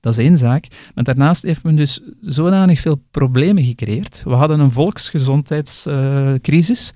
Dat 0.00 0.12
is 0.12 0.18
één 0.24 0.38
zaak. 0.38 0.66
Maar 0.94 1.04
daarnaast 1.04 1.42
heeft 1.42 1.62
men 1.62 1.76
dus 1.76 2.00
zodanig 2.20 2.80
veel 2.80 3.02
problemen 3.10 3.64
gecreëerd. 3.64 4.22
We 4.24 4.34
hadden 4.34 4.60
een 4.60 4.70
volksgezondheidscrisis. 4.70 6.92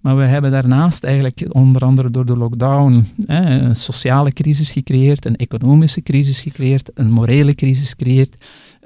Maar 0.00 0.16
we 0.16 0.22
hebben 0.22 0.50
daarnaast 0.50 1.04
eigenlijk 1.04 1.46
onder 1.48 1.82
andere 1.82 2.10
door 2.10 2.26
de 2.26 2.36
lockdown 2.36 3.06
een 3.26 3.76
sociale 3.76 4.32
crisis 4.32 4.72
gecreëerd, 4.72 5.24
een 5.24 5.36
economische 5.36 6.02
crisis 6.02 6.40
gecreëerd, 6.40 6.90
een 6.94 7.10
morele 7.10 7.54
crisis 7.54 7.88
gecreëerd 7.88 8.36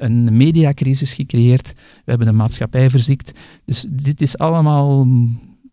een 0.04 0.36
mediacrisis 0.36 1.12
gecreëerd, 1.12 1.72
we 1.74 2.10
hebben 2.10 2.26
de 2.26 2.32
maatschappij 2.32 2.90
verziekt. 2.90 3.32
Dus 3.64 3.86
dit 3.88 4.20
is 4.20 4.38
allemaal 4.38 5.06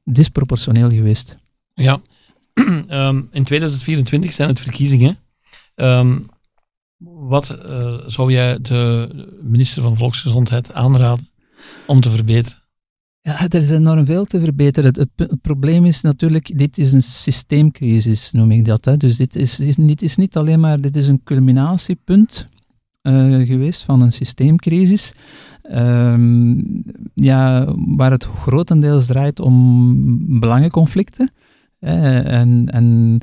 disproportioneel 0.03 0.89
geweest. 0.89 1.37
Ja, 1.73 2.01
um, 2.89 3.27
in 3.39 3.43
2024 3.43 4.33
zijn 4.33 4.49
het 4.49 4.59
verkiezingen. 4.59 5.17
Um, 5.75 6.29
wat 7.03 7.57
uh, 7.65 7.99
zou 8.05 8.31
jij 8.31 8.57
de 8.61 9.09
minister 9.41 9.81
van 9.81 9.97
Volksgezondheid 9.97 10.73
aanraden 10.73 11.29
om 11.87 12.01
te 12.01 12.09
verbeteren? 12.09 12.59
Ja, 13.21 13.39
er 13.49 13.61
is 13.61 13.69
enorm 13.69 14.05
veel 14.05 14.25
te 14.25 14.39
verbeteren. 14.39 14.93
Het, 14.93 15.07
het, 15.15 15.41
probleem 15.41 15.85
is 15.85 16.01
natuurlijk, 16.01 16.57
dit 16.57 16.77
is 16.77 16.93
een 16.93 17.01
systeemcrisis, 17.01 18.31
noem 18.31 18.51
ik 18.51 18.65
dat. 18.65 18.85
Hè. 18.85 18.97
Dus 18.97 19.15
dit 19.15 19.35
is, 19.35 19.59
is, 19.59 19.77
niet, 19.77 20.01
is 20.01 20.15
niet 20.15 20.37
alleen 20.37 20.59
maar, 20.59 20.81
dit 20.81 20.95
is 20.95 21.07
een 21.07 21.23
culminatiepunt 21.23 22.47
uh, 23.01 23.47
geweest 23.47 23.83
van 23.83 24.01
een 24.01 24.11
systeemcrisis. 24.11 25.13
Um, 25.71 26.83
ja, 27.13 27.73
waar 27.75 28.11
het 28.11 28.23
grotendeels 28.23 29.05
draait 29.05 29.39
om 29.39 30.39
belangenconflicten. 30.39 31.31
En, 31.79 32.69
en 32.71 33.17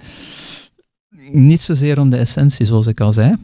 niet 1.32 1.60
zozeer 1.60 2.00
om 2.00 2.10
de 2.10 2.16
essentie, 2.16 2.66
zoals 2.66 2.86
ik 2.86 3.00
al 3.00 3.12
zei. 3.12 3.34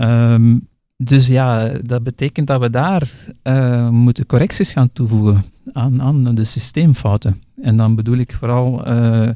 Um, 0.00 0.68
dus 0.96 1.26
ja, 1.26 1.68
dat 1.68 2.02
betekent 2.02 2.46
dat 2.46 2.60
we 2.60 2.70
daar 2.70 3.12
uh, 3.42 3.88
moeten 3.88 4.26
correcties 4.26 4.70
gaan 4.70 4.92
toevoegen 4.92 5.42
aan, 5.72 6.02
aan 6.02 6.34
de 6.34 6.44
systeemfouten. 6.44 7.36
En 7.62 7.76
dan 7.76 7.94
bedoel 7.94 8.16
ik 8.16 8.32
vooral, 8.32 8.88
uh, 8.88 9.28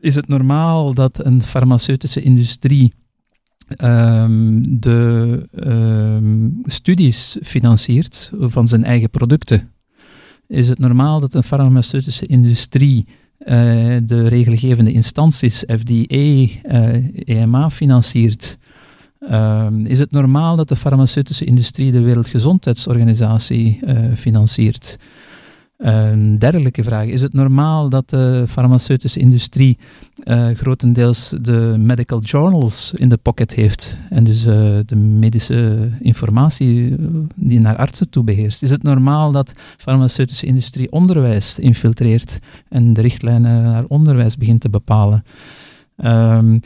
is 0.00 0.14
het 0.14 0.28
normaal 0.28 0.94
dat 0.94 1.24
een 1.24 1.42
farmaceutische 1.42 2.22
industrie 2.22 2.92
um, 3.78 4.80
de 4.80 5.48
um, 5.54 6.60
studies 6.64 7.36
financiert 7.42 8.30
van 8.38 8.68
zijn 8.68 8.84
eigen 8.84 9.10
producten. 9.10 9.72
Is 10.46 10.68
het 10.68 10.78
normaal 10.78 11.20
dat 11.20 11.34
een 11.34 11.42
farmaceutische 11.42 12.26
industrie 12.26 13.06
de 14.02 14.24
regelgevende 14.28 14.92
instanties, 14.92 15.64
FDA, 15.66 16.46
EMA, 17.24 17.70
financiert. 17.70 18.58
Ehm, 19.20 19.86
is 19.86 19.98
het 19.98 20.10
normaal 20.10 20.56
dat 20.56 20.68
de 20.68 20.76
farmaceutische 20.76 21.44
industrie 21.44 21.92
de 21.92 22.00
Wereldgezondheidsorganisatie 22.00 23.80
financiert? 24.14 24.96
Een 25.80 26.36
dergelijke 26.36 26.82
vraag. 26.82 27.06
Is 27.06 27.22
het 27.22 27.32
normaal 27.32 27.88
dat 27.88 28.10
de 28.10 28.44
farmaceutische 28.48 29.20
industrie 29.20 29.78
uh, 30.24 30.48
grotendeels 30.54 31.34
de 31.40 31.74
medical 31.78 32.20
journals 32.20 32.92
in 32.96 33.08
de 33.08 33.16
pocket 33.16 33.54
heeft 33.54 33.96
en 34.10 34.24
dus 34.24 34.46
uh, 34.46 34.54
de 34.86 34.96
medische 34.96 35.88
informatie 36.00 36.90
eh, 36.90 36.96
die 37.34 37.60
naar 37.60 37.76
artsen 37.76 38.10
toe 38.10 38.24
beheerst? 38.24 38.62
Is 38.62 38.70
het 38.70 38.82
normaal 38.82 39.32
dat 39.32 39.48
de 39.48 39.54
farmaceutische 39.76 40.46
industrie 40.46 40.92
onderwijs 40.92 41.58
infiltreert 41.58 42.38
en 42.68 42.92
de 42.92 43.00
richtlijnen 43.00 43.62
naar 43.62 43.84
onderwijs 43.88 44.36
begint 44.36 44.60
te 44.60 44.70
bepalen? 44.70 45.24
Um, 46.04 46.60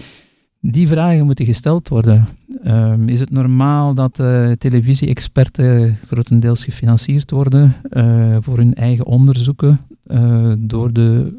die 0.66 0.88
vragen 0.88 1.24
moeten 1.24 1.44
gesteld 1.44 1.88
worden. 1.88 2.28
Um, 2.66 3.08
is 3.08 3.20
het 3.20 3.30
normaal 3.30 3.94
dat 3.94 4.18
uh, 4.20 4.50
televisie-experten 4.50 5.98
grotendeels 6.06 6.64
gefinancierd 6.64 7.30
worden 7.30 7.74
uh, 7.90 8.36
voor 8.40 8.56
hun 8.56 8.74
eigen 8.74 9.06
onderzoeken 9.06 9.80
uh, 10.06 10.52
door 10.58 10.92
de 10.92 11.38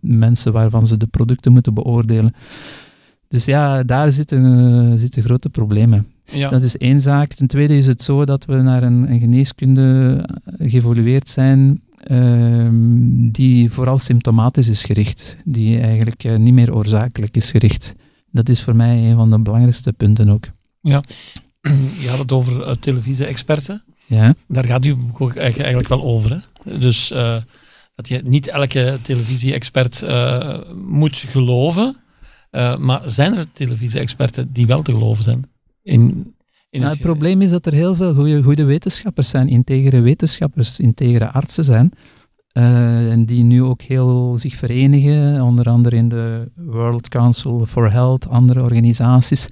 mensen 0.00 0.52
waarvan 0.52 0.86
ze 0.86 0.96
de 0.96 1.06
producten 1.06 1.52
moeten 1.52 1.74
beoordelen? 1.74 2.34
Dus 3.28 3.44
ja, 3.44 3.82
daar 3.82 4.12
zitten, 4.12 4.98
zitten 4.98 5.22
grote 5.22 5.48
problemen. 5.48 6.06
Ja. 6.24 6.48
Dat 6.48 6.62
is 6.62 6.76
één 6.76 7.00
zaak. 7.00 7.32
Ten 7.32 7.46
tweede 7.46 7.76
is 7.76 7.86
het 7.86 8.02
zo 8.02 8.24
dat 8.24 8.44
we 8.44 8.54
naar 8.54 8.82
een, 8.82 9.10
een 9.10 9.18
geneeskunde 9.18 10.24
geëvolueerd 10.58 11.28
zijn 11.28 11.80
ehm, 11.96 13.30
die 13.30 13.70
vooral 13.70 13.98
symptomatisch 13.98 14.68
is 14.68 14.82
gericht, 14.82 15.36
die 15.44 15.80
eigenlijk 15.80 16.38
niet 16.38 16.54
meer 16.54 16.74
oorzakelijk 16.74 17.36
is 17.36 17.50
gericht. 17.50 17.94
Dat 18.32 18.48
is 18.48 18.62
voor 18.62 18.76
mij 18.76 19.10
een 19.10 19.16
van 19.16 19.30
de 19.30 19.38
belangrijkste 19.38 19.92
punten 19.92 20.28
ook. 20.28 20.44
Ja, 20.80 21.02
je 22.02 22.08
had 22.08 22.18
het 22.18 22.32
over 22.32 22.68
uh, 22.68 22.70
televisie-experten. 22.70 23.82
Ja. 24.06 24.34
Daar 24.48 24.64
gaat 24.64 24.84
u 24.84 24.96
ook 25.18 25.36
eigenlijk 25.36 25.88
wel 25.88 26.02
over. 26.02 26.30
Hè? 26.30 26.78
Dus 26.78 27.12
uh, 27.12 27.36
dat 27.94 28.08
je 28.08 28.20
niet 28.24 28.48
elke 28.48 28.98
televisie-expert 29.02 30.02
uh, 30.02 30.58
moet 30.84 31.16
geloven. 31.16 31.96
maar 32.78 33.02
zijn 33.04 33.36
er 33.36 33.52
televisie-experten 33.52 34.52
die 34.52 34.66
wel 34.66 34.82
te 34.82 34.92
geloven 34.92 35.24
zijn? 35.24 35.50
In, 35.82 36.00
in 36.70 36.80
nou, 36.80 36.84
het, 36.84 36.92
het 36.92 37.00
probleem 37.00 37.42
is 37.42 37.50
dat 37.50 37.66
er 37.66 37.72
heel 37.72 37.94
veel 37.94 38.14
goede, 38.14 38.42
goede 38.42 38.64
wetenschappers 38.64 39.28
zijn, 39.28 39.48
integere 39.48 40.00
wetenschappers, 40.00 40.80
integere 40.80 41.30
artsen 41.30 41.64
zijn. 41.64 41.92
En 42.52 43.24
die 43.24 43.44
ook 43.72 43.82
heel 43.82 44.38
zich 44.38 44.54
verenigen, 44.54 45.42
onder 45.42 45.66
andere 45.68 45.96
in 45.96 46.08
de 46.08 46.50
World 46.54 47.08
Council 47.08 47.66
for 47.66 47.90
Health, 47.90 48.28
andere 48.28 48.62
organisaties, 48.62 49.48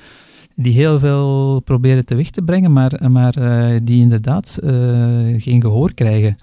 die 0.55 0.73
heel 0.73 0.99
veel 0.99 1.61
proberen 1.65 2.05
teweeg 2.05 2.31
te 2.31 2.43
brengen, 2.43 2.73
maar, 2.73 3.11
maar 3.11 3.39
uh, 3.39 3.79
die 3.83 4.01
inderdaad 4.01 4.59
uh, 4.65 4.71
geen 5.37 5.61
gehoor 5.61 5.95
krijgen. 5.95 6.37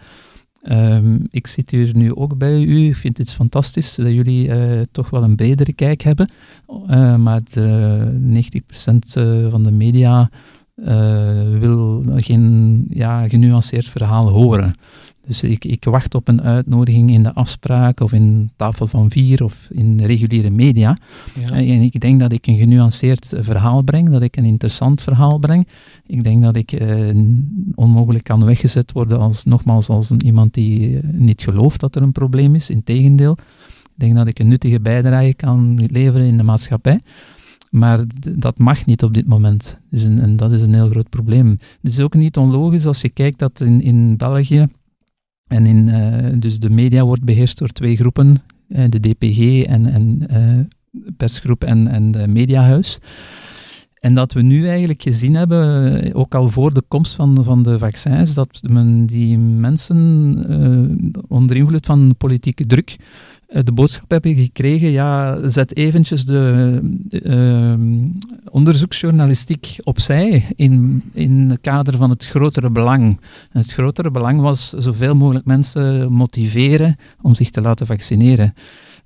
Um, 0.72 1.28
ik 1.32 1.48
zit 1.48 1.72
hier 1.72 1.92
nu 1.96 2.16
ook 2.16 2.38
bij 2.38 2.62
u. 2.62 2.88
Ik 2.88 2.96
vind 2.96 3.18
het 3.18 3.32
fantastisch 3.32 3.96
dat 3.96 4.12
jullie 4.12 4.52
toch 4.92 5.10
wel 5.10 5.24
een 5.24 5.36
bredere 5.36 5.74
kijk 5.74 6.02
hebben. 6.02 6.30
maar 7.18 7.42
de 7.44 8.50
90% 9.48 9.50
van 9.50 9.64
de 9.64 9.72
media 9.72 10.30
wil 11.60 12.04
geen 12.16 12.86
ja, 12.90 13.28
genuanceerd 13.28 13.90
verhaal 13.90 14.30
horen. 14.30 14.76
Dus 15.28 15.44
ik, 15.44 15.66
ik 15.66 15.84
wacht 15.84 16.16
op 16.16 16.28
een 16.28 16.42
uitnodiging 16.42 17.12
in 17.12 17.24
de 17.24 17.34
afspraak 17.34 18.00
of 18.00 18.14
in 18.14 18.50
tafel 18.56 18.88
van 18.88 19.12
vier 19.12 19.44
of 19.44 19.68
in 19.72 20.00
reguliere 20.00 20.50
media. 20.50 20.98
Ja. 21.36 21.56
En 21.56 21.82
ik 21.82 22.00
denk 22.00 22.20
dat 22.20 22.32
ik 22.32 22.48
een 22.48 22.58
genuanceerd 22.58 23.34
verhaal 23.38 23.82
breng, 23.82 24.10
dat 24.10 24.22
ik 24.22 24.38
een 24.38 24.46
interessant 24.46 25.02
verhaal 25.02 25.38
breng. 25.38 25.68
Ik 26.06 26.24
denk 26.24 26.42
dat 26.42 26.56
ik 26.56 26.72
eh, 26.72 26.88
onmogelijk 27.76 28.24
kan 28.24 28.46
weggezet 28.46 28.92
worden 28.92 29.20
als, 29.20 29.44
nogmaals, 29.44 29.90
als 29.90 30.10
een, 30.10 30.26
iemand 30.26 30.54
die 30.54 30.98
eh, 30.98 31.04
niet 31.12 31.42
gelooft 31.42 31.80
dat 31.80 31.96
er 31.96 32.02
een 32.02 32.12
probleem 32.12 32.56
is. 32.56 32.70
Integendeel, 32.70 33.38
ik 33.68 33.94
denk 33.96 34.16
dat 34.16 34.28
ik 34.28 34.40
een 34.40 34.48
nuttige 34.48 34.80
bijdrage 34.80 35.34
kan 35.34 35.88
leveren 35.92 36.28
in 36.28 36.38
de 36.38 36.44
maatschappij. 36.44 37.00
Maar 37.72 38.04
dat 38.38 38.58
mag 38.58 38.86
niet 38.86 39.04
op 39.04 39.14
dit 39.14 39.28
moment. 39.28 39.80
Dus 39.90 40.04
een, 40.04 40.20
en 40.20 40.36
dat 40.36 40.52
is 40.52 40.62
een 40.62 40.74
heel 40.74 40.90
groot 40.90 41.10
probleem. 41.10 41.50
Het 41.82 41.92
is 41.92 42.00
ook 42.00 42.14
niet 42.14 42.38
onlogisch 42.38 42.86
als 42.86 43.02
je 43.02 43.10
kijkt 43.10 43.40
dat 43.40 43.60
in, 43.60 43.82
in 43.82 44.18
België 44.18 44.68
en 45.48 45.66
in, 45.66 45.88
uh, 45.88 46.40
dus 46.40 46.60
de 46.60 46.70
media 46.70 47.04
wordt 47.04 47.24
beheerst 47.24 47.58
door 47.58 47.68
twee 47.70 47.96
groepen, 47.96 48.38
uh, 48.68 48.84
de 48.90 49.00
DPG 49.00 49.64
en, 49.64 49.86
en 49.86 50.24
uh, 50.32 50.60
persgroep 51.18 51.64
en, 51.64 51.88
en 51.88 52.12
de 52.12 52.28
mediahuis. 52.28 52.98
En 54.00 54.14
dat 54.14 54.34
we 54.34 54.42
nu 54.42 54.68
eigenlijk 54.68 55.02
gezien 55.02 55.36
hebben, 55.36 56.14
ook 56.14 56.36
al 56.36 56.50
voor 56.50 56.74
de 56.74 56.84
komst 56.88 57.16
van, 57.16 57.44
van 57.44 57.64
de 57.64 57.80
vaccins, 57.80 58.34
dat 58.34 58.60
men 58.70 59.06
die 59.06 59.38
mensen 59.38 60.46
onder 61.28 61.56
invloed 61.56 61.86
van 61.86 62.16
politieke 62.18 62.66
druk 62.66 62.96
eh, 63.00 63.06
de 63.48 63.72
boodschap 63.72 64.12
hebben 64.12 64.36
gekregen, 64.36 64.90
ja, 64.90 65.40
zet 65.50 65.76
eventjes 65.76 66.26
de, 66.26 66.82
ehm, 67.10 68.10
onderzoeksjournalistiek 68.50 69.76
opzij 69.84 70.44
in, 70.56 71.04
in 71.14 71.50
het 71.50 71.62
kader 71.62 71.98
van 71.98 72.10
het 72.10 72.26
grotere 72.26 72.70
belang. 72.70 73.20
Het 73.52 73.72
grotere 73.72 74.12
belang 74.12 74.42
was 74.42 74.70
zoveel 74.70 75.16
mogelijk 75.16 75.46
mensen 75.46 76.12
motiveren 76.12 76.96
om 77.22 77.36
zich 77.36 77.50
te 77.50 77.62
laten 77.62 77.88
vaccineren. 77.88 78.54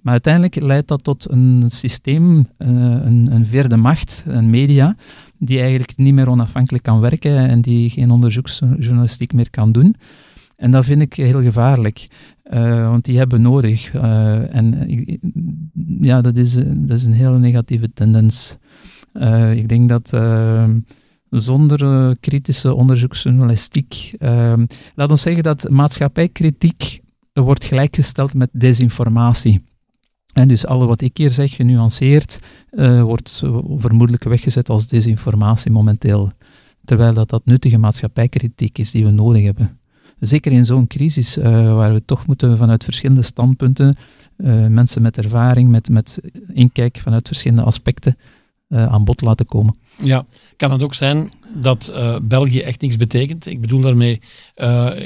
Maar 0.02 0.14
uiteindelijk 0.14 0.56
leidt 0.56 0.88
dat 0.88 1.04
tot 1.04 1.32
een 1.32 1.64
systeem, 1.66 2.38
uh, 2.38 2.46
een, 2.58 3.28
een 3.32 3.46
vierde 3.46 3.78
macht, 3.78 4.24
een 4.28 4.50
media, 4.50 4.96
die 5.38 5.60
eigenlijk 5.60 5.98
niet 5.98 6.14
meer 6.14 6.30
onafhankelijk 6.30 6.84
kan 6.84 7.00
werken 7.00 7.38
en 7.38 7.62
die 7.62 7.90
geen 7.90 8.12
onderzoeksjournalistiek 8.12 9.34
meer 9.34 9.50
kan 9.50 9.72
doen. 9.72 9.96
En 10.62 10.72
dat 10.72 10.86
vind 10.86 11.02
ik 11.02 11.14
heel 11.14 11.42
gevaarlijk. 11.42 12.08
Uh, 12.54 12.90
want 12.90 13.06
die 13.06 13.18
hebben 13.18 13.42
nodig. 13.42 13.94
Uh, 13.94 14.56
en 14.56 14.88
ja, 16.02 16.22
dat 16.22 16.38
is, 16.38 16.54
dat 16.68 16.98
is 16.98 17.04
een 17.04 17.14
hele 17.14 17.40
negatieve 17.40 17.94
tendens. 17.94 18.56
Ik 19.54 19.70
denk 19.70 19.90
dat 19.90 20.10
zonder 21.30 22.16
kritische 22.20 22.74
onderzoeksjournalistiek, 22.74 24.12
laat 24.96 25.10
ons 25.10 25.22
zeggen 25.22 25.44
dat 25.44 25.70
maatschappijkritiek 25.70 27.02
wordt 27.34 27.64
gelijkgesteld 27.64 28.34
met 28.34 28.50
desinformatie. 28.52 29.64
En 30.34 30.48
dus 30.48 30.66
alle 30.66 30.86
wat 30.86 31.02
ik 31.02 31.18
hier 31.18 31.30
zeg, 31.30 31.56
genuanceerd, 31.56 32.40
wordt 33.02 33.44
vermoedelijk 33.78 34.24
weggezet 34.24 34.70
als 34.70 34.88
desinformatie 34.88 35.72
momenteel. 35.72 36.32
Terwijl 36.86 37.14
dat, 37.14 37.30
dat 37.30 37.46
nuttige 37.46 37.78
maatschappijkritiek 37.78 38.78
is 38.78 38.92
die 38.92 39.06
we 39.06 39.12
nodig 39.12 39.44
hebben 39.44 39.81
zeker 40.22 40.52
in 40.52 40.66
zo'n 40.66 40.88
crisis, 40.88 41.38
uh, 41.38 41.44
waar 41.74 41.94
we 41.94 42.06
toch 42.06 42.28
moeten 42.28 42.58
vanuit 42.58 42.84
verschillende 42.84 43.22
standpunten, 43.22 43.96
uh, 44.38 44.68
mensen 44.68 45.02
met 45.02 45.18
ervaring, 45.18 45.70
met, 45.70 45.90
met 45.90 46.20
inkijk 46.54 46.98
vanuit 46.98 47.28
verschillende 47.28 47.64
aspecten 47.64 48.18
uh, 48.70 48.86
aan 48.86 49.04
bod 49.04 49.22
laten 49.22 49.46
komen. 49.46 49.76
Ja, 50.04 50.26
kan 50.58 50.72
het 50.72 50.84
ook 50.84 50.94
zijn 50.94 51.32
dat 51.56 51.94
België 52.22 52.62
echt 52.62 52.82
niks 52.82 52.98
betekent? 52.98 53.46
Ik 53.46 53.62
bedoel 53.62 53.82
daarmee 53.82 54.22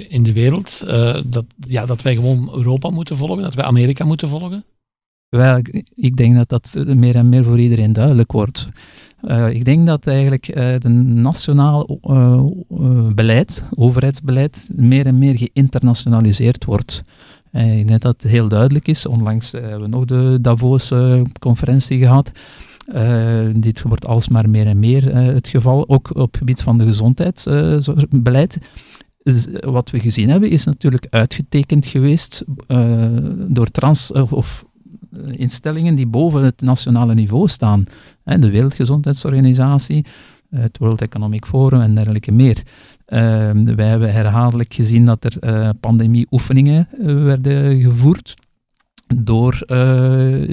in 0.09 0.23
de 0.23 0.33
wereld, 0.33 0.83
dat, 1.25 1.45
ja, 1.67 1.85
dat 1.85 2.01
wij 2.01 2.15
gewoon 2.15 2.49
Europa 2.53 2.89
moeten 2.89 3.17
volgen, 3.17 3.43
dat 3.43 3.55
wij 3.55 3.65
Amerika 3.65 4.05
moeten 4.05 4.29
volgen? 4.29 4.63
Wel, 5.35 5.59
ik 5.95 6.17
denk 6.17 6.35
dat 6.35 6.49
dat 6.49 6.77
meer 6.85 7.15
en 7.15 7.29
meer 7.29 7.43
voor 7.43 7.59
iedereen 7.59 7.93
duidelijk 7.93 8.31
wordt. 8.31 8.69
Uh, 9.21 9.49
ik 9.49 9.65
denk 9.65 9.87
dat 9.87 10.07
eigenlijk 10.07 10.45
het 10.45 10.83
nationaal 11.03 11.99
uh, 12.03 12.43
beleid, 13.13 13.63
overheidsbeleid, 13.75 14.69
meer 14.75 15.05
en 15.05 15.17
meer 15.17 15.37
geïnternationaliseerd 15.37 16.65
wordt. 16.65 17.03
ik 17.51 17.87
denk 17.87 18.01
dat 18.01 18.21
heel 18.21 18.47
duidelijk 18.47 18.87
is. 18.87 19.05
Onlangs 19.05 19.51
hebben 19.51 19.81
we 19.81 19.87
nog 19.87 20.05
de 20.05 20.37
Davos-conferentie 20.41 21.99
gehad. 21.99 22.31
dit 23.55 23.81
wordt 23.81 24.07
alsmaar 24.07 24.49
meer 24.49 24.67
en 24.67 24.79
meer 24.79 25.15
het 25.15 25.47
geval, 25.47 25.89
ook 25.89 26.15
op 26.15 26.31
het 26.31 26.37
gebied 26.37 26.61
van 26.61 26.77
de 26.77 26.85
gezondheidsbeleid. 26.85 28.57
Wat 29.59 29.89
we 29.89 29.99
gezien 29.99 30.29
hebben 30.29 30.49
is 30.49 30.63
natuurlijk 30.63 31.07
uitgetekend 31.09 31.85
geweest 31.85 32.43
door 33.47 33.67
trans- 33.71 34.11
of 34.11 34.63
eh, 34.63 34.64
instellingen 35.31 35.95
die 35.95 36.07
boven 36.07 36.43
het 36.43 36.61
nationale 36.61 37.13
niveau 37.13 37.47
staan. 37.47 37.85
De 38.23 38.49
Wereldgezondheidsorganisatie, 38.49 40.05
eh, 40.49 40.61
het 40.61 40.77
World 40.77 41.01
Economic 41.01 41.45
Forum 41.45 41.81
en 41.81 41.95
dergelijke 41.95 42.31
meer. 42.31 42.63
Ehm, 43.05 43.75
wij 43.75 43.87
hebben 43.87 44.13
herhaaldelijk 44.13 44.73
gezien 44.73 45.05
dat 45.05 45.23
er 45.23 45.37
uh, 45.39 45.69
pandemieoefeningen 45.79 46.87
werden 47.25 47.81
gevoerd 47.81 48.33
door 49.15 49.63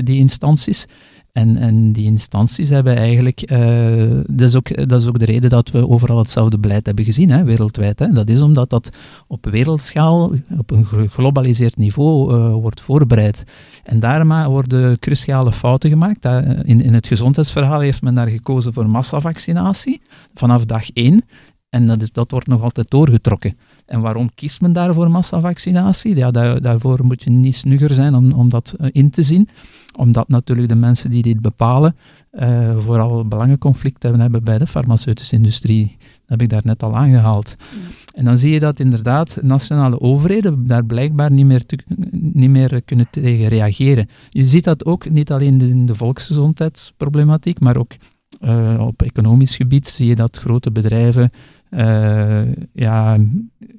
die 0.04 0.18
instanties. 0.18 0.86
En, 1.32 1.56
en 1.56 1.92
die 1.92 2.04
instanties 2.04 2.68
hebben 2.68 2.96
eigenlijk, 2.96 3.50
uh, 3.52 4.20
dat, 4.26 4.48
is 4.48 4.56
ook, 4.56 4.88
dat 4.88 5.00
is 5.00 5.06
ook 5.06 5.18
de 5.18 5.24
reden 5.24 5.50
dat 5.50 5.70
we 5.70 5.88
overal 5.88 6.18
hetzelfde 6.18 6.58
beleid 6.58 6.86
hebben 6.86 7.04
gezien, 7.04 7.30
hè, 7.30 7.44
wereldwijd. 7.44 7.98
Hè. 7.98 8.08
Dat 8.08 8.28
is 8.28 8.42
omdat 8.42 8.70
dat 8.70 8.90
op 9.26 9.46
wereldschaal, 9.50 10.32
op 10.58 10.70
een 10.70 10.86
geglobaliseerd 10.86 11.76
niveau, 11.76 12.34
uh, 12.34 12.52
wordt 12.52 12.80
voorbereid. 12.80 13.44
En 13.84 14.00
daarmee 14.00 14.46
worden 14.46 14.98
cruciale 14.98 15.52
fouten 15.52 15.90
gemaakt. 15.90 16.24
In, 16.62 16.80
in 16.82 16.94
het 16.94 17.06
gezondheidsverhaal 17.06 17.80
heeft 17.80 18.02
men 18.02 18.14
daar 18.14 18.28
gekozen 18.28 18.72
voor 18.72 18.90
massavaccinatie 18.90 20.00
vanaf 20.34 20.64
dag 20.64 20.90
één. 20.90 21.24
En 21.68 21.86
dat, 21.86 22.02
is, 22.02 22.12
dat 22.12 22.30
wordt 22.30 22.46
nog 22.46 22.62
altijd 22.62 22.90
doorgetrokken. 22.90 23.56
En 23.86 24.00
waarom 24.00 24.34
kiest 24.34 24.60
men 24.60 24.72
daarvoor 24.72 25.10
massavaccinatie? 25.10 26.16
Ja, 26.16 26.30
daar, 26.30 26.60
daarvoor 26.60 27.04
moet 27.04 27.22
je 27.22 27.30
niet 27.30 27.56
snugger 27.56 27.94
zijn 27.94 28.14
om, 28.14 28.32
om 28.32 28.48
dat 28.48 28.74
uh, 28.80 28.88
in 28.92 29.10
te 29.10 29.22
zien. 29.22 29.48
Omdat 29.96 30.28
natuurlijk 30.28 30.68
de 30.68 30.74
mensen 30.74 31.10
die 31.10 31.22
dit 31.22 31.40
bepalen 31.40 31.96
uh, 32.32 32.78
vooral 32.78 33.28
belangenconflicten 33.28 34.20
hebben 34.20 34.44
bij 34.44 34.58
de 34.58 34.66
farmaceutische 34.66 35.36
industrie. 35.36 35.96
Dat 35.98 36.08
heb 36.26 36.42
ik 36.42 36.48
daar 36.48 36.62
net 36.64 36.82
al 36.82 36.96
aangehaald. 36.96 37.56
Ja. 37.58 37.76
En 38.14 38.24
dan 38.24 38.38
zie 38.38 38.52
je 38.52 38.60
dat 38.60 38.80
inderdaad 38.80 39.38
nationale 39.42 40.00
overheden 40.00 40.66
daar 40.66 40.84
blijkbaar 40.84 41.30
niet 41.30 41.46
meer, 41.46 41.66
te, 41.66 41.78
niet 42.10 42.50
meer 42.50 42.82
kunnen 42.82 43.06
tegen 43.10 43.48
reageren. 43.48 44.08
Je 44.28 44.44
ziet 44.44 44.64
dat 44.64 44.84
ook 44.84 45.10
niet 45.10 45.32
alleen 45.32 45.60
in 45.60 45.86
de 45.86 45.94
volksgezondheidsproblematiek, 45.94 47.60
maar 47.60 47.76
ook 47.76 47.92
uh, 48.40 48.84
op 48.86 49.02
economisch 49.02 49.56
gebied 49.56 49.86
zie 49.86 50.06
je 50.06 50.14
dat 50.14 50.36
grote 50.36 50.70
bedrijven 50.70 51.30
uh, 51.70 52.42
ja, 52.72 53.18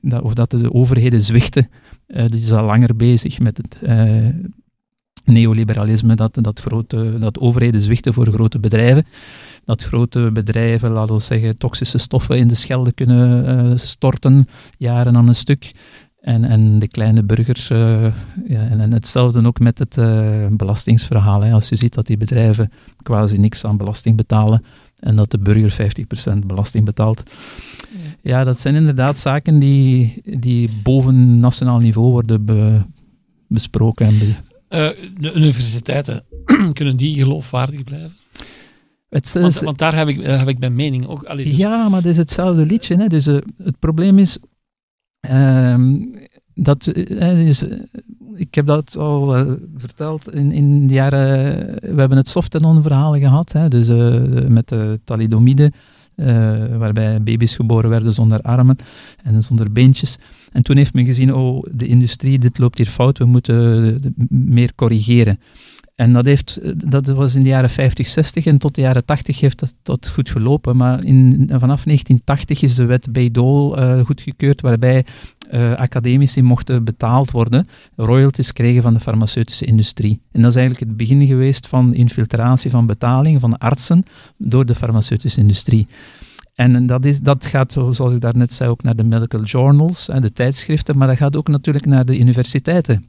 dat, 0.01 0.21
of 0.21 0.33
dat 0.33 0.51
de 0.51 0.73
overheden 0.73 1.21
zwichten, 1.21 1.67
uh, 2.07 2.25
die 2.29 2.53
al 2.53 2.65
langer 2.65 2.95
bezig 2.95 3.39
met 3.39 3.57
het 3.57 3.81
neoliberalisme, 5.25 6.15
dat, 6.15 6.37
dat, 6.41 6.59
grote, 6.59 7.17
dat 7.17 7.39
overheden 7.39 7.81
zwichten 7.81 8.13
voor 8.13 8.27
grote 8.27 8.59
bedrijven. 8.59 9.05
Dat 9.65 9.83
grote 9.83 10.29
bedrijven, 10.33 10.91
laten 10.91 11.15
we 11.15 11.21
zeggen, 11.21 11.57
toxische 11.57 11.97
stoffen 11.97 12.37
in 12.37 12.47
de 12.47 12.55
Schelde 12.55 12.91
kunnen 12.91 13.79
storten, 13.79 14.45
jaren 14.77 15.17
aan 15.17 15.27
een 15.27 15.35
stuk. 15.35 15.71
En, 16.23 16.43
en 16.43 16.79
de 16.79 16.87
kleine 16.87 17.23
burgers, 17.23 17.69
uh, 17.69 18.03
ja, 18.47 18.67
en, 18.67 18.93
hetzelfde 18.93 19.45
ook 19.45 19.59
met 19.59 19.79
het 19.79 19.97
uh, 19.97 20.45
belastingsverhaal. 20.49 21.41
Hè. 21.41 21.51
Als 21.53 21.69
je 21.69 21.75
ziet 21.75 21.93
dat 21.93 22.07
die 22.07 22.17
bedrijven 22.17 22.71
quasi 23.01 23.37
niks 23.37 23.65
aan 23.65 23.77
belasting 23.77 24.15
betalen 24.17 24.63
en 24.99 25.15
dat 25.15 25.31
de 25.31 25.37
burger 25.37 25.91
50% 26.33 26.37
belasting 26.45 26.85
betaalt. 26.85 27.35
Ja. 28.21 28.43
dat 28.43 28.59
zijn 28.59 28.75
inderdaad 28.75 29.17
zaken 29.17 29.59
die, 29.59 30.21
die 30.39 30.69
boven 30.83 31.39
nationaal 31.39 31.79
niveau 31.79 32.11
worden 32.11 32.45
be, 32.45 32.81
besproken. 33.47 34.05
En 34.05 34.17
be... 34.17 34.33
uh, 34.73 34.89
de 35.19 35.33
universiteiten, 35.33 36.25
kunnen 36.73 36.97
die 36.97 37.23
geloofwaardig 37.23 37.83
blijven? 37.83 38.13
Het, 39.09 39.31
want, 39.33 39.59
want, 39.59 39.77
daar 39.77 39.95
heb 39.95 40.07
ik, 40.07 40.21
heb 40.21 40.47
ik 40.47 40.59
mijn 40.59 40.75
mening 40.75 41.07
ook. 41.07 41.23
Allee, 41.23 41.45
dus... 41.45 41.55
Ja, 41.55 41.89
maar 41.89 41.99
het 41.99 42.09
is 42.09 42.17
hetzelfde 42.17 42.65
liedje. 42.65 42.95
Hè. 42.95 43.07
Dus 43.07 43.25
het 43.25 43.79
probleem 43.79 44.19
is 44.19 44.37
Um, 45.31 46.11
dat, 46.53 46.83
dus, 47.17 47.63
ik 48.35 48.55
heb 48.55 48.65
dat 48.65 48.97
al 48.97 49.45
verteld 49.75 50.33
in, 50.33 50.51
in 50.51 50.87
de 50.87 50.93
jaren. 50.93 51.55
We 51.81 51.99
hebben 51.99 52.17
het 52.17 52.27
Softenon-verhaal 52.27 53.13
gehad, 53.13 53.51
hè, 53.51 53.67
dus 53.67 53.87
met 54.47 54.69
de 54.69 54.99
thalidomide, 55.03 55.71
waarbij 56.77 57.21
baby's 57.21 57.55
geboren 57.55 57.89
werden 57.89 58.13
zonder 58.13 58.41
armen 58.41 58.75
en 59.23 59.43
zonder 59.43 59.71
beentjes. 59.71 60.17
En 60.53 60.63
toen 60.63 60.77
heeft 60.77 60.93
men 60.93 61.05
gezien: 61.05 61.33
oh, 61.33 61.63
de 61.71 61.87
industrie, 61.87 62.39
dit 62.39 62.57
loopt 62.57 62.77
hier 62.77 62.87
fout, 62.87 63.17
we 63.17 63.25
moeten 63.25 63.99
meer 64.29 64.75
corrigeren. 64.75 65.39
En 65.95 66.13
dat, 66.13 66.25
heeft, 66.25 66.59
dat 66.89 67.07
was 67.07 67.35
in 67.35 67.43
de 67.43 67.49
jaren 67.49 67.69
50, 67.69 68.07
60 68.07 68.45
en 68.45 68.57
tot 68.57 68.75
de 68.75 68.81
jaren 68.81 69.05
80 69.05 69.39
heeft 69.39 69.59
dat, 69.59 69.75
dat 69.83 70.09
goed 70.09 70.29
gelopen. 70.29 70.77
Maar 70.77 71.03
in, 71.03 71.31
vanaf 71.47 71.83
1980 71.83 72.61
is 72.61 72.75
de 72.75 72.85
wet 72.85 73.11
Bayh-Dole 73.11 73.97
uh, 73.97 74.05
goedgekeurd, 74.05 74.61
waarbij 74.61 75.05
uh, 75.53 75.73
academici 75.73 76.41
mochten 76.41 76.83
betaald 76.83 77.31
worden, 77.31 77.67
royalties 77.95 78.53
kregen 78.53 78.81
van 78.81 78.93
de 78.93 78.99
farmaceutische 78.99 79.65
industrie. 79.65 80.21
En 80.31 80.41
dat 80.41 80.49
is 80.49 80.57
eigenlijk 80.57 80.89
het 80.89 80.97
begin 80.97 81.27
geweest 81.27 81.67
van 81.67 81.93
infiltratie 81.93 82.71
van 82.71 82.85
betaling 82.85 83.39
van 83.39 83.57
artsen 83.57 84.03
door 84.37 84.65
de 84.65 84.75
farmaceutische 84.75 85.39
industrie. 85.39 85.87
En 86.53 86.85
dat, 86.85 87.05
is, 87.05 87.21
dat 87.21 87.45
gaat, 87.45 87.71
zoals 87.71 88.11
ik 88.13 88.21
daarnet 88.21 88.51
zei, 88.51 88.69
ook 88.69 88.83
naar 88.83 88.95
de 88.95 89.03
medical 89.03 89.43
journals, 89.43 90.05
de 90.05 90.33
tijdschriften, 90.33 90.97
maar 90.97 91.07
dat 91.07 91.17
gaat 91.17 91.35
ook 91.35 91.47
natuurlijk 91.47 91.85
naar 91.85 92.05
de 92.05 92.19
universiteiten. 92.19 93.07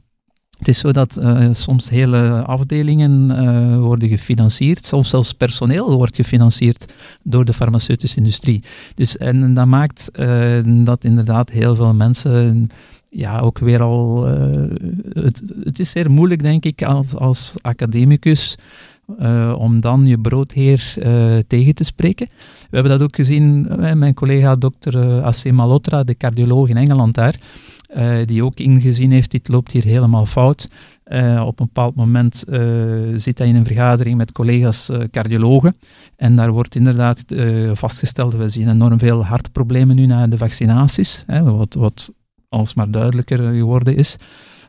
Het 0.57 0.67
is 0.67 0.79
zo 0.79 0.91
dat 0.91 1.17
uh, 1.21 1.47
soms 1.51 1.89
hele 1.89 2.43
afdelingen 2.45 3.31
uh, 3.31 3.77
worden 3.77 4.09
gefinancierd, 4.09 4.85
soms 4.85 5.09
zelfs 5.09 5.33
personeel 5.33 5.95
wordt 5.95 6.15
gefinancierd 6.15 6.93
door 7.23 7.45
de 7.45 7.53
farmaceutische 7.53 8.17
industrie. 8.17 8.63
Dus, 8.93 9.17
en 9.17 9.53
dat 9.53 9.65
maakt 9.65 10.09
uh, 10.19 10.57
dat 10.63 11.03
inderdaad 11.03 11.49
heel 11.49 11.75
veel 11.75 11.93
mensen 11.93 12.67
ja, 13.09 13.39
ook 13.39 13.59
weer 13.59 13.81
al. 13.81 14.25
het, 15.09 15.53
het 15.63 15.79
is 15.79 15.91
zeer 15.91 16.11
moeilijk, 16.11 16.43
denk 16.43 16.65
ik, 16.65 16.83
als, 16.83 17.15
als 17.15 17.55
academicus. 17.61 18.57
Om 19.57 19.81
dan 19.81 20.05
je 20.05 20.19
broodheer 20.19 20.93
tegen 21.47 21.75
te 21.75 21.83
spreken. 21.83 22.27
We 22.59 22.67
hebben 22.69 22.91
dat 22.91 23.01
ook 23.01 23.15
gezien, 23.15 23.67
mijn 23.77 24.13
collega 24.13 24.55
dokter 24.55 25.21
AC 25.23 25.51
Malotra, 25.51 26.03
de 26.03 26.17
cardioloog 26.17 26.67
in 26.67 26.77
Engeland 26.77 27.13
daar, 27.13 27.35
die 28.25 28.43
ook 28.43 28.59
ingezien 28.59 29.11
heeft, 29.11 29.31
dit 29.31 29.47
loopt 29.47 29.71
hier 29.71 29.83
helemaal 29.83 30.25
fout. 30.25 30.69
Op 31.39 31.59
een 31.59 31.65
bepaald 31.65 31.95
moment 31.95 32.43
zit 33.15 33.37
hij 33.37 33.47
in 33.47 33.55
een 33.55 33.65
vergadering 33.65 34.17
met 34.17 34.31
collega's 34.31 34.91
cardiologen. 35.11 35.75
En 36.15 36.35
daar 36.35 36.51
wordt 36.51 36.75
inderdaad 36.75 37.25
vastgesteld, 37.73 38.33
we 38.35 38.47
zien 38.47 38.69
enorm 38.69 38.99
veel 38.99 39.25
hartproblemen 39.25 39.95
nu 39.95 40.05
na 40.05 40.27
de 40.27 40.37
vaccinaties, 40.37 41.23
hè, 41.27 41.43
wat, 41.43 41.73
wat 41.73 42.11
alsmaar 42.49 42.91
duidelijker 42.91 43.37
geworden 43.37 43.95
is. 43.95 44.17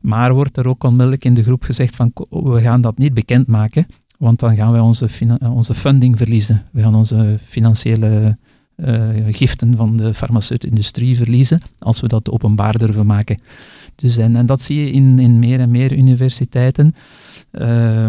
Maar 0.01 0.35
wordt 0.35 0.57
er 0.57 0.68
ook 0.68 0.85
onmiddellijk 0.85 1.25
in 1.25 1.35
de 1.35 1.42
groep 1.42 1.62
gezegd 1.62 1.96
van 1.96 2.12
we 2.31 2.61
gaan 2.61 2.81
dat 2.81 2.99
niet 2.99 3.14
bekendmaken, 3.14 3.87
want 4.18 4.40
dan 4.40 4.57
gaan 4.57 4.72
wij 4.72 4.81
onze, 4.81 5.09
onze 5.40 5.74
funding 5.74 6.16
verliezen. 6.16 6.62
We 6.72 6.83
gaan 6.83 6.94
onze 6.94 7.38
financiële 7.44 8.38
uh, 8.76 9.09
giften 9.31 9.76
van 9.76 9.96
de 9.96 10.14
farmaceutische 10.14 10.74
industrie 10.74 11.16
verliezen 11.16 11.61
als 11.79 12.00
we 12.00 12.09
dat 12.09 12.31
openbaar 12.31 12.79
durven 12.79 13.07
maken. 13.07 13.40
Dus, 13.94 14.16
en, 14.16 14.37
en 14.37 14.46
dat 14.46 14.61
zie 14.61 14.81
je 14.81 14.90
in, 14.90 15.18
in 15.18 15.38
meer 15.38 15.61
en 15.61 15.70
meer 15.70 15.92
universiteiten, 15.92 16.94
uh, 17.52 18.07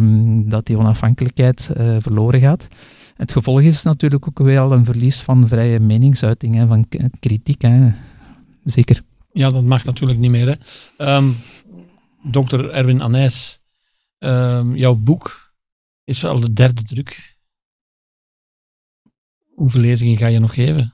dat 0.49 0.65
die 0.65 0.77
onafhankelijkheid 0.77 1.69
uh, 1.77 1.95
verloren 1.99 2.39
gaat. 2.39 2.67
Het 3.15 3.31
gevolg 3.31 3.61
is 3.61 3.83
natuurlijk 3.83 4.27
ook 4.27 4.39
wel 4.39 4.71
een 4.71 4.85
verlies 4.85 5.21
van 5.21 5.47
vrije 5.47 5.79
meningsuiting, 5.79 6.55
hè, 6.55 6.67
van 6.67 6.87
kritiek. 7.19 7.61
Hè. 7.61 7.89
Zeker. 8.63 9.01
Ja, 9.31 9.49
dat 9.49 9.63
mag 9.63 9.83
natuurlijk 9.85 10.19
niet 10.19 10.31
meer. 10.31 10.57
Hè. 10.97 11.15
Um. 11.15 11.35
Erwin 12.71 13.01
Anijs, 13.01 13.59
um, 14.19 14.75
jouw 14.75 14.95
boek 14.95 15.46
is 16.07 16.21
wel 16.21 16.39
de 16.39 16.53
derde 16.53 16.83
druk 16.83 17.35
Hoeveel 19.55 19.81
lezingen 19.81 20.17
ga 20.17 20.27
je 20.27 20.39
nog 20.39 20.53
geven? 20.53 20.93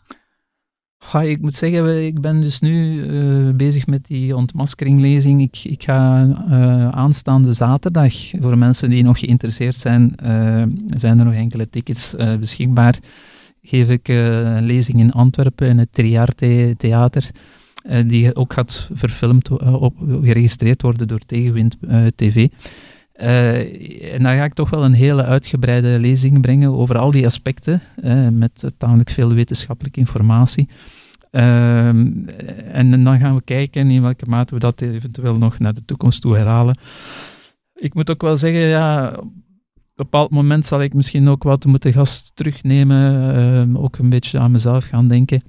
Ik 1.21 1.41
moet 1.41 1.53
zeggen, 1.53 2.05
ik 2.05 2.21
ben 2.21 2.41
dus 2.41 2.59
nu 2.59 3.05
uh, 3.05 3.53
bezig 3.55 3.87
met 3.87 4.05
die 4.05 4.35
ontmaskeringlezing. 4.35 5.41
Ik, 5.41 5.63
ik 5.63 5.83
ga 5.83 6.23
uh, 6.25 6.89
aanstaande 6.89 7.53
zaterdag, 7.53 8.13
voor 8.39 8.57
mensen 8.57 8.89
die 8.89 9.03
nog 9.03 9.19
geïnteresseerd 9.19 9.75
zijn, 9.75 10.15
uh, 10.23 10.63
zijn 10.87 11.19
er 11.19 11.25
nog 11.25 11.33
enkele 11.33 11.69
tickets 11.69 12.15
beschikbaar. 12.39 12.97
Geef 13.61 13.89
ik 13.89 14.07
een 14.07 14.65
lezing 14.65 14.99
in 14.99 15.11
Antwerpen 15.11 15.67
in 15.67 15.77
het 15.77 15.93
Triarte 15.93 16.73
Theater, 16.77 17.29
die 18.05 18.35
ook 18.35 18.53
gaat 18.53 18.89
verfilmd, 18.93 19.49
op, 19.61 19.95
geregistreerd 20.21 20.81
worden 20.81 21.07
door 21.07 21.19
Tegenwind 21.19 21.77
TV. 22.15 22.47
Uh, 23.21 24.13
en 24.13 24.23
dan 24.23 24.35
ga 24.35 24.43
ik 24.43 24.53
toch 24.53 24.69
wel 24.69 24.83
een 24.85 24.93
hele 24.93 25.23
uitgebreide 25.23 25.99
lezing 25.99 26.41
brengen 26.41 26.73
over 26.73 26.97
al 26.97 27.11
die 27.11 27.25
aspecten, 27.25 27.81
uh, 28.03 28.27
met 28.27 28.73
tamelijk 28.77 29.09
veel 29.09 29.33
wetenschappelijke 29.33 29.99
informatie. 29.99 30.67
Uh, 31.31 31.87
en, 31.87 33.03
dan 33.03 33.19
gaan 33.19 33.35
we 33.35 33.41
kijken 33.43 33.91
in 33.91 34.01
welke 34.01 34.25
mate 34.27 34.53
we 34.53 34.59
dat 34.59 34.81
eventueel 34.81 35.37
nog 35.37 35.59
naar 35.59 35.73
de 35.73 35.85
toekomst 35.85 36.21
toe 36.21 36.35
herhalen. 36.35 36.77
Ik 37.73 37.93
moet 37.93 38.09
ook 38.09 38.21
wel 38.21 38.37
zeggen, 38.37 38.61
ja, 38.61 39.07
op 39.15 39.23
een 39.23 39.43
bepaald 39.95 40.29
moment 40.29 40.65
zal 40.65 40.81
ik 40.81 40.93
misschien 40.93 41.27
ook 41.27 41.43
wat 41.43 41.65
moeten 41.65 41.93
gast 41.93 42.35
terugnemen, 42.35 43.77
ook 43.77 43.97
een 43.97 44.09
beetje 44.09 44.39
aan 44.39 44.51
mezelf 44.51 44.85
gaan 44.85 45.07
denken 45.07 45.41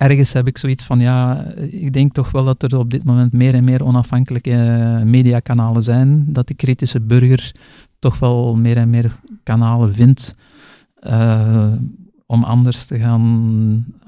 ergens 0.00 0.32
heb 0.32 0.46
ik 0.46 0.58
zoiets 0.58 0.84
van, 0.84 1.00
ja, 1.00 1.44
ik 1.70 1.92
denk 1.92 2.12
toch 2.12 2.30
wel 2.30 2.44
dat 2.44 2.62
er 2.62 2.78
op 2.78 2.90
dit 2.90 3.04
moment 3.04 3.32
meer 3.32 3.54
en 3.54 3.64
meer 3.64 3.84
onafhankelijke 3.84 4.50
uh, 4.50 5.02
mediakanalen 5.02 5.82
zijn, 5.82 6.32
dat 6.32 6.48
de 6.48 6.54
kritische 6.54 7.00
burger 7.00 7.52
toch 7.98 8.18
wel 8.18 8.56
meer 8.56 8.76
en 8.76 8.90
meer 8.90 9.12
kanalen 9.42 9.94
vindt 9.94 10.34
uh, 11.02 11.72
om 12.26 12.44
anders 12.44 12.86
te 12.86 12.98
gaan, 12.98 13.22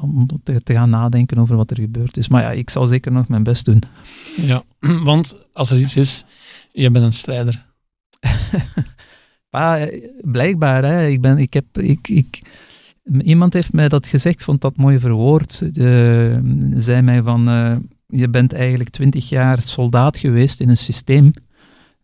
om 0.01 0.27
te, 0.43 0.63
te, 0.63 0.73
gaan 0.73 0.91
nadenken 0.91 1.39
over 1.39 1.57
wat 1.57 1.71
er 1.71 1.81
gebeurd 1.81 2.17
is. 2.17 2.29
Maar 2.29 2.43
ja, 2.43 2.51
ik 2.51 2.71
zal 2.71 2.87
zeker 2.87 3.13
nog 3.13 3.29
mijn 3.29 3.43
best 3.43 3.65
doen. 3.65 3.83
Ja, 4.37 4.63
want 5.11 5.37
als 5.53 5.71
er 5.71 5.79
iets 5.79 5.97
is, 5.97 6.25
je 6.73 6.91
bent 6.91 7.05
een 7.05 7.13
strijder. 7.13 7.67
Pa, 9.51 9.89
blijkbaar, 10.21 10.85
hè, 10.85 11.07
ik 11.07 11.21
ben, 11.21 11.39
ik 11.39 11.55
heb, 11.55 11.79
ik, 11.79 12.09
ik, 12.09 12.43
iemand 13.23 13.53
heeft 13.53 13.73
mij 13.73 13.89
dat 13.89 14.07
gezegd, 14.07 14.45
vond 14.45 14.61
dat 14.61 14.77
mooi 14.77 14.99
verwoord. 14.99 15.63
zei 16.77 17.03
mij 17.03 17.23
van, 17.23 17.49
uh, 17.49 17.77
je 18.07 18.29
bent 18.29 18.53
eigenlijk 18.53 18.91
twintig 18.91 19.29
jaar 19.29 19.63
soldaat 19.63 20.19
geweest 20.19 20.61
in 20.61 20.69
een 20.69 20.77
systeem, 20.77 21.33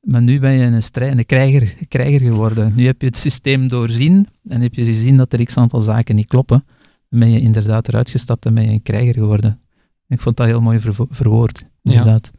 maar 0.01 0.23
nu 0.23 0.41
ben 0.41 0.53
je 0.53 0.65
een, 0.65 0.83
strijd, 0.83 1.19
een 1.19 1.27
krijger, 1.27 1.75
krijger 1.89 2.21
geworden. 2.21 2.73
Nu 2.75 2.87
heb 2.87 3.01
je 3.01 3.07
het 3.07 3.17
systeem 3.17 3.69
doorzien 3.69 4.27
en 4.49 4.61
heb 4.61 4.75
je 4.75 4.85
gezien 4.85 5.17
dat 5.17 5.33
er 5.33 5.45
x 5.45 5.57
aantal 5.57 5.81
zaken 5.81 6.15
niet 6.15 6.27
kloppen. 6.27 6.65
Dan 7.09 7.21
ben 7.21 7.31
je 7.31 7.41
inderdaad 7.41 7.89
eruit 7.89 8.11
gestapt 8.11 8.47
en 8.47 8.55
ben 8.55 8.65
je 8.65 8.71
een 8.71 8.83
krijger 8.83 9.15
geworden. 9.15 9.61
Ik 10.09 10.21
vond 10.21 10.37
dat 10.37 10.47
heel 10.47 10.61
mooi 10.61 10.81
verwoord, 11.11 11.65
inderdaad. 11.83 12.31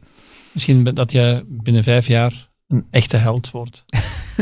Misschien 0.52 0.84
dat 0.84 1.12
je 1.12 1.44
binnen 1.48 1.82
vijf 1.82 2.06
jaar 2.06 2.48
een 2.66 2.86
echte 2.90 3.16
held 3.16 3.50
wordt. 3.50 3.84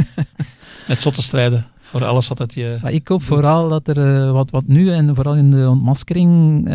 Met 0.89 1.01
zotte 1.01 1.23
strijden 1.23 1.67
voor 1.89 2.05
alles 2.05 2.29
wat 2.29 2.39
het 2.39 2.55
je. 2.55 2.79
Maar 2.83 2.93
ik 2.93 3.09
hoop 3.09 3.23
vooral 3.23 3.69
dat 3.69 3.89
er 3.89 4.27
uh, 4.27 4.33
wat, 4.33 4.51
wat 4.51 4.67
nu 4.67 4.91
en 4.91 5.15
vooral 5.15 5.35
in 5.35 5.51
de 5.51 5.69
ontmaskering 5.69 6.59
uh, 6.69 6.73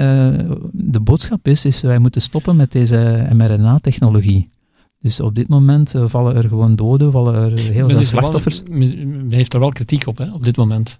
de 0.71 0.99
boodschap 0.99 1.47
is, 1.47 1.65
is 1.65 1.82
wij 1.82 1.99
moeten 1.99 2.21
stoppen 2.21 2.56
met 2.56 2.71
deze 2.71 3.28
mRNA-technologie. 3.34 4.49
Dus 4.99 5.19
op 5.19 5.36
dit 5.36 5.47
moment 5.47 5.95
uh, 5.95 6.04
vallen 6.08 6.36
er 6.36 6.47
gewoon 6.47 6.76
doden, 6.76 7.12
vallen 7.12 7.34
er 7.34 7.60
heel 7.60 7.89
veel 7.89 8.04
slachtoffers. 8.04 8.62
Men 8.69 9.26
heeft 9.30 9.54
er 9.54 9.60
wel 9.60 9.71
kritiek 9.71 10.08
op, 10.08 10.17
hè, 10.17 10.32
op 10.32 10.43
dit 10.43 10.58
moment. 10.58 10.99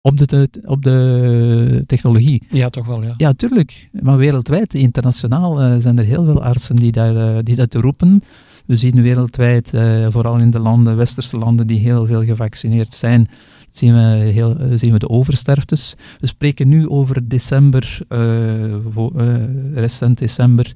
Op 0.00 0.16
de, 0.16 0.48
op 0.64 0.82
de 0.82 1.84
technologie? 1.86 2.42
Ja, 2.50 2.68
toch 2.68 2.86
wel, 2.86 3.02
ja. 3.02 3.14
Ja, 3.16 3.32
tuurlijk. 3.32 3.88
Maar 4.00 4.16
wereldwijd, 4.16 4.74
internationaal, 4.74 5.80
zijn 5.80 5.98
er 5.98 6.04
heel 6.04 6.24
veel 6.24 6.42
artsen 6.42 6.76
die, 6.76 6.92
daar, 6.92 7.44
die 7.44 7.56
dat 7.56 7.74
roepen. 7.74 8.22
We 8.66 8.76
zien 8.76 9.02
wereldwijd, 9.02 9.74
uh, 9.74 10.06
vooral 10.10 10.38
in 10.38 10.50
de 10.50 10.58
landen, 10.58 10.96
westerse 10.96 11.36
landen 11.36 11.66
die 11.66 11.78
heel 11.78 12.06
veel 12.06 12.24
gevaccineerd 12.24 12.92
zijn, 12.92 13.28
zien 13.70 13.94
we, 13.94 14.00
heel, 14.00 14.60
uh, 14.60 14.66
zien 14.74 14.92
we 14.92 14.98
de 14.98 15.08
oversterftes. 15.08 15.94
We 16.20 16.26
spreken 16.26 16.68
nu 16.68 16.88
over 16.88 17.28
december, 17.28 17.98
uh, 18.08 19.74
recent 19.74 20.18
december, 20.18 20.72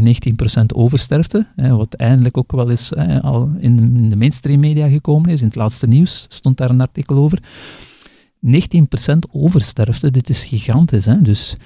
19% 0.00 0.74
oversterfte, 0.74 1.46
wat 1.56 1.94
eindelijk 1.94 2.36
ook 2.36 2.52
wel 2.52 2.70
eens 2.70 2.94
al 3.20 3.50
in 3.58 4.08
de 4.08 4.16
mainstream 4.16 4.60
media 4.60 4.88
gekomen 4.88 5.30
is. 5.30 5.40
In 5.40 5.46
het 5.46 5.56
laatste 5.56 5.86
nieuws 5.86 6.26
stond 6.28 6.56
daar 6.56 6.70
een 6.70 6.80
artikel 6.80 7.16
over. 7.16 7.38
19% 8.40 9.30
oversterfte, 9.32 10.10
dit 10.10 10.28
is 10.28 10.44
gigantisch. 10.44 11.04
Hè? 11.04 11.22
Dus 11.22 11.56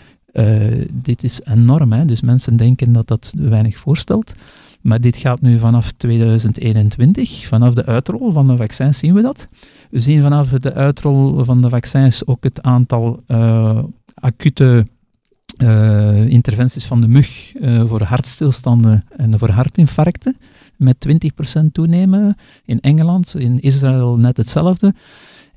dit 0.92 1.24
is 1.24 1.40
enorm. 1.44 1.92
Hè? 1.92 2.04
Dus 2.04 2.20
mensen 2.20 2.56
denken 2.56 2.92
dat 2.92 3.06
dat 3.06 3.32
weinig 3.36 3.78
voorstelt. 3.78 4.34
Maar 4.80 5.00
dit 5.00 5.16
gaat 5.16 5.40
nu 5.40 5.58
vanaf 5.58 5.92
2021, 5.92 7.46
vanaf 7.46 7.72
de 7.72 7.86
uitrol 7.86 8.32
van 8.32 8.46
de 8.46 8.56
vaccins 8.56 8.98
zien 8.98 9.14
we 9.14 9.22
dat. 9.22 9.48
We 9.90 10.00
zien 10.00 10.22
vanaf 10.22 10.48
de 10.48 10.74
uitrol 10.74 11.44
van 11.44 11.62
de 11.62 11.68
vaccins 11.68 12.26
ook 12.26 12.44
het 12.44 12.62
aantal 12.62 13.22
uh, 13.28 13.78
acute 14.14 14.86
uh, 15.62 16.26
interventies 16.26 16.84
van 16.84 17.00
de 17.00 17.08
mug 17.08 17.54
uh, 17.54 17.82
voor 17.86 18.02
hartstilstanden 18.02 19.04
en 19.16 19.38
voor 19.38 19.50
hartinfarcten 19.50 20.36
met 20.76 21.08
20% 21.58 21.64
toenemen. 21.72 22.36
In 22.64 22.80
Engeland, 22.80 23.34
in 23.38 23.60
Israël 23.60 24.16
net 24.16 24.36
hetzelfde. 24.36 24.94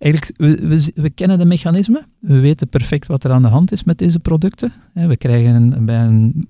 Eigenlijk, 0.02 0.38
we, 0.38 0.92
we, 0.96 1.10
kennen 1.10 1.40
de 1.40 1.46
mechanismen. 1.46 2.06
We 2.20 2.40
weten 2.40 2.70
perfect 2.70 3.08
wat 3.08 3.24
er 3.24 3.32
aan 3.32 3.42
de 3.42 3.48
hand 3.48 3.72
is 3.72 3.84
met 3.84 3.98
deze 3.98 4.20
producten. 4.20 4.72
We 4.94 5.18
krijgen 5.18 5.86
bij 5.86 6.02
een 6.02 6.48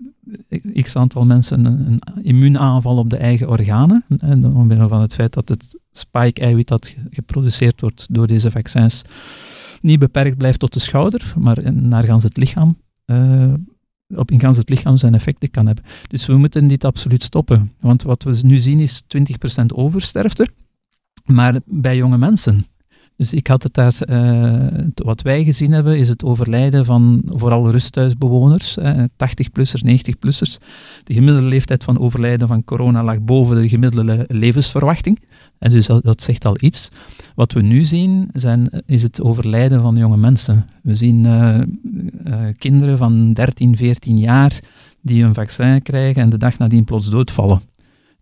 x 0.82 0.96
aantal 0.96 1.26
mensen 1.26 1.66
een, 1.66 2.00
een 2.16 2.24
immuunaanval 2.24 2.98
op 2.98 3.10
de 3.10 3.18
eigen 3.18 3.50
organen. 3.50 4.04
En 4.20 4.46
omwille 4.46 4.88
van 4.88 5.02
het 5.02 5.14
feit 5.14 5.34
dat 5.34 5.50
het 5.50 5.80
spike-eiwit 5.92 6.68
dat 6.68 6.96
geproduceerd 7.10 7.82
wordt 7.82 8.08
door 8.14 8.28
deze 8.28 8.52
vaccins 8.52 9.04
niet 9.82 10.00
beperkt 10.00 10.38
blijft 10.38 10.60
tot 10.60 10.74
de 10.74 10.80
schouder, 10.80 11.34
maar 11.38 11.74
naar 11.74 12.04
gans 12.04 12.24
het 12.24 12.38
lichaam. 12.38 12.78
Uh, 13.06 13.54
op 14.16 14.32
in 14.32 14.40
gans 14.40 14.58
het 14.58 14.70
lichaam 14.70 14.98
zijn 14.98 15.14
effecten 15.14 15.52
kan 15.52 15.66
hebben. 15.66 15.84
Dus 16.08 16.26
we 16.26 16.38
moeten 16.38 16.68
dit 16.68 16.84
absoluut 16.84 17.24
stoppen. 17.24 17.72
Want 17.80 18.04
wat 18.04 18.24
we 18.24 18.40
nu 18.44 18.58
zien 18.58 18.80
is 18.80 19.04
20% 19.62 19.66
oversterfte, 19.76 20.48
maar 21.26 21.60
bij 21.66 21.96
jonge 21.96 22.18
mensen. 22.18 22.66
Dus 23.22 23.34
ik 23.34 23.48
had 23.48 23.64
het 23.64 23.74
daar, 23.74 23.94
uh, 24.10 24.68
wat 24.96 25.22
wij 25.22 25.44
gezien 25.44 25.72
hebben, 25.72 25.98
is 25.98 26.08
het 26.08 26.24
overlijden 26.24 26.86
van 26.86 27.22
vooral 27.26 27.72
rusthuisbewoners, 27.72 28.78
uh, 28.78 29.04
80-plussers, 29.18 29.84
90-plussers. 29.84 30.58
De 31.04 31.14
gemiddelde 31.14 31.48
leeftijd 31.48 31.84
van 31.84 32.00
overlijden 32.00 32.48
van 32.48 32.64
corona 32.64 33.04
lag 33.04 33.22
boven 33.22 33.62
de 33.62 33.70
gemiddelde 33.70 34.26
levensverwachting. 34.28 35.20
En 35.60 35.72
dus 35.72 35.86
dat, 35.86 36.22
zegt 36.22 36.46
al 36.46 36.56
iets. 36.60 36.90
Wat 37.36 37.52
we 37.52 37.62
nu 37.62 37.84
zien, 37.84 38.30
zijn, 38.34 38.84
is 38.86 39.04
het 39.04 39.22
overlijden 39.22 39.82
van 39.82 39.96
jonge 39.96 40.18
mensen. 40.18 40.66
We 40.84 40.96
zien 40.96 41.28
kinderen 42.58 42.98
van 42.98 43.34
13, 43.34 43.78
14 43.78 44.18
jaar 44.18 44.60
die 45.02 45.24
een 45.24 45.34
vaccin 45.34 45.82
krijgen 45.82 46.22
en 46.22 46.30
de 46.30 46.38
dag 46.38 46.58
nadien 46.58 46.84
plots 46.84 47.10
doodvallen. 47.10 47.62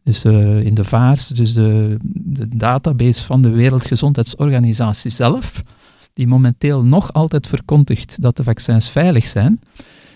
Dus 0.04 0.26
uh, 0.26 0.60
in 0.60 0.76
de 0.76 0.84
VAARS, 0.84 1.28
dus 1.28 1.54
de, 1.54 1.98
de, 2.02 2.58
database 2.58 3.24
van 3.24 3.42
de 3.42 3.50
Wereldgezondheidsorganisatie 3.50 5.12
zelf, 5.12 5.62
die 6.14 6.28
momenteel 6.28 6.84
nog 6.84 7.14
altijd 7.14 7.48
verkondigt 7.48 8.22
dat 8.22 8.38
de 8.38 8.44
vaccins 8.44 8.90
veilig 8.90 9.26
zijn, 9.26 9.60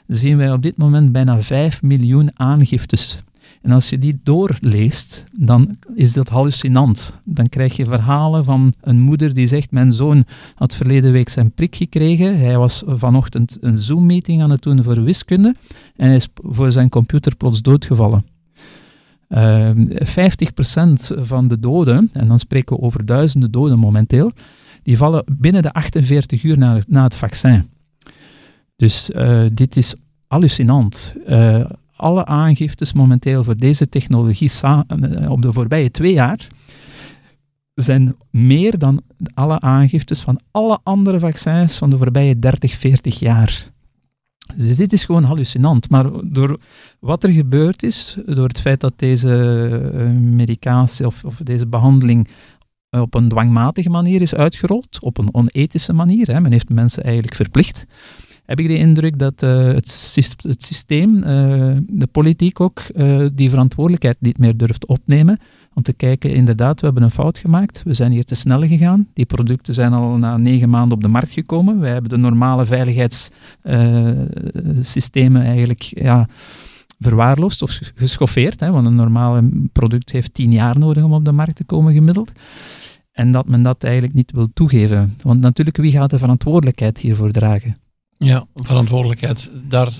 zien 0.08 0.38
wij 0.38 0.52
op 0.52 0.62
dit 0.62 0.78
moment 0.78 1.12
bijna 1.12 1.41
5 1.41 1.82
miljoen 1.82 2.32
aangiftes. 2.34 3.24
En 3.62 3.72
als 3.72 3.89
je 3.89 3.98
die 3.98 4.19
doorleest, 4.24 5.24
dan 5.32 5.76
is 5.96 6.13
dat 6.13 6.30
hallucinant. 6.30 7.22
Dan 7.24 7.50
krijg 7.50 7.76
je 7.76 7.86
verhalen 7.86 8.46
van 8.46 8.74
een 8.82 9.02
moeder 9.02 9.34
die 9.34 9.48
zegt: 9.48 9.72
Mijn 9.72 9.91
zoon 9.91 10.26
had 10.56 10.76
verleden 10.76 11.12
week 11.12 11.30
zijn 11.30 11.52
prik 11.52 11.76
gekregen. 11.76 12.38
Hij 12.39 12.58
was 12.58 12.84
vanochtend 12.86 13.58
een 13.62 13.78
Zoom-meeting 13.78 14.41
aan 14.41 14.50
het 14.50 14.62
doen 14.62 14.84
voor 14.84 15.04
wiskunde. 15.04 15.56
En 15.96 16.08
hij 16.08 16.15
is 16.15 16.28
voor 16.36 16.72
zijn 16.72 16.89
computer 16.89 17.36
plots 17.36 17.62
doodgevallen. 17.62 18.33
Uh, 19.34 19.69
ehm, 19.69 19.86
50% 20.04 21.12
van 21.15 21.48
de 21.48 21.60
doden, 21.60 22.10
en 22.13 22.28
dan 22.28 22.39
spreken 22.39 22.76
we 22.76 22.82
over 22.82 23.06
duizenden 23.06 23.52
doden 23.52 23.80
momenteel, 23.80 24.32
die 24.84 24.98
vallen 24.98 25.24
binnen 25.32 25.62
de 25.62 25.74
48 25.74 26.43
uur 26.43 26.58
na, 26.58 26.80
na 26.88 27.04
het 27.04 27.15
vaccin. 27.15 27.65
Dus 28.76 29.10
uh, 29.10 29.46
dit 29.54 29.78
is 29.78 29.96
hallucinant. 30.28 31.15
Uh, 31.28 31.65
alle 31.96 32.26
aangiftes 32.26 32.93
momenteel 32.93 33.43
voor 33.43 33.58
deze 33.58 33.89
technologie 33.89 34.52
eh, 34.62 34.82
op 35.28 35.41
de 35.41 35.54
voorbije 35.54 35.91
twee 35.91 36.13
jaar 36.13 36.48
zijn 37.74 38.15
meer 38.30 38.78
dan 38.78 39.02
alle 39.34 39.60
aangiftes 39.60 40.19
van 40.19 40.39
alle 40.52 40.80
andere 40.84 41.19
vaccins 41.19 41.78
van 41.78 41.89
de 41.89 41.98
voorbije 41.98 42.39
30, 42.39 42.74
40 42.74 43.19
jaar. 43.19 43.65
Dus 44.56 44.77
dit 44.77 44.93
is 44.93 45.06
gewoon 45.06 45.23
hallucinant. 45.23 45.89
Maar 45.89 46.06
door 46.23 46.60
wat 46.99 47.23
er 47.23 47.32
gebeurd 47.32 47.84
is, 47.84 48.17
door 48.25 48.47
het 48.47 48.60
feit 48.60 48.79
dat 48.79 48.93
deze 48.95 49.69
uh, 49.93 50.10
medicatie 50.12 51.06
of, 51.06 51.23
of, 51.23 51.36
deze 51.36 51.67
behandeling 51.67 52.27
op 52.89 53.13
een 53.13 53.29
dwangmatige 53.29 53.89
manier 53.89 54.21
is 54.21 54.36
uitgerold, 54.36 54.97
op 55.01 55.17
een 55.17 55.34
onethische 55.34 55.93
manier, 55.93 56.27
hè, 56.27 56.39
men 56.39 56.51
heeft 56.51 56.69
mensen 56.69 57.03
eigenlijk 57.03 57.36
verplicht, 57.36 57.86
heb 58.45 58.60
ik 58.60 58.67
de 58.67 58.77
indruk 58.77 59.19
dat 59.19 59.43
uh, 59.43 59.65
het, 59.65 60.15
het, 60.38 60.63
systeem, 60.63 61.21
de 61.88 62.08
politiek 62.12 62.60
ook, 62.60 62.82
die 63.34 63.49
verantwoordelijkheid 63.49 64.17
niet 64.19 64.38
meer 64.38 64.58
durft 64.58 64.86
opnemen 64.86 65.39
om 65.75 65.83
te 65.83 65.93
kijken, 65.93 66.33
inderdaad, 66.33 66.79
we 66.79 66.86
hebben 66.86 67.03
een 67.03 67.12
fout 67.12 67.38
gemaakt. 67.38 67.83
We 67.83 67.93
zijn 67.93 68.12
hier 68.12 68.23
te 68.23 68.36
snel 68.36 68.67
gegaan. 68.67 69.07
Die 69.13 69.25
producten 69.25 69.73
zijn 69.73 69.93
al 69.93 70.17
na 70.17 70.38
negen 70.38 70.69
maanden 70.69 70.95
op 70.95 71.01
de 71.01 71.07
markt 71.07 71.31
gekomen. 71.31 71.79
Wij 71.79 71.91
hebben 71.91 72.09
de 72.09 72.17
normale 72.17 72.65
veiligheidssystemen 72.65 75.41
uh, 75.41 75.47
eigenlijk 75.47 75.81
ja, 75.81 76.27
verwaarloosd 76.99 77.62
of 77.62 77.79
geschoffeerd. 77.95 78.59
Hè, 78.59 78.71
want 78.71 78.86
een 78.86 78.95
normale 78.95 79.49
product 79.71 80.12
heeft 80.12 80.33
tien 80.33 80.51
jaar 80.51 80.79
nodig 80.79 81.03
om 81.03 81.13
op 81.13 81.25
de 81.25 81.31
markt 81.31 81.55
te 81.55 81.63
komen 81.63 81.93
gemiddeld. 81.93 82.31
En 83.12 83.31
dat 83.31 83.47
men 83.47 83.63
dat 83.63 83.83
eigenlijk 83.83 84.13
niet 84.13 84.31
wil 84.31 84.49
toegeven. 84.53 85.15
Want 85.21 85.41
natuurlijk, 85.41 85.77
wie 85.77 85.91
gaat 85.91 86.09
de 86.09 86.17
verantwoordelijkheid 86.17 86.97
hiervoor 86.97 87.31
dragen? 87.31 87.77
Ja, 88.17 88.45
verantwoordelijkheid. 88.55 89.51
Daar 89.67 89.93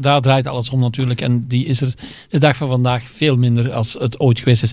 daar 0.00 0.20
draait 0.20 0.46
alles 0.46 0.70
om 0.70 0.80
natuurlijk. 0.80 1.20
En 1.20 1.46
die 1.46 1.64
is 1.64 1.80
er 1.80 1.94
de 2.28 2.38
dag 2.38 2.56
van 2.56 2.68
vandaag 2.68 3.02
veel 3.02 3.36
minder 3.36 3.72
als 3.72 3.92
het 3.92 4.20
ooit 4.20 4.38
geweest 4.38 4.62
is. 4.62 4.72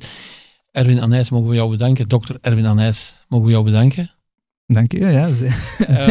Erwin 0.75 1.01
Anijs, 1.01 1.29
mogen 1.29 1.49
we 1.49 1.55
jou 1.55 1.69
bedanken. 1.69 2.07
Dokter 2.07 2.37
Erwin 2.41 2.65
Anijs, 2.65 3.25
mogen 3.27 3.45
we 3.45 3.51
jou 3.51 3.63
bedanken. 3.63 4.11
Dank 4.65 4.91
je, 4.91 4.99
ja. 4.99 5.27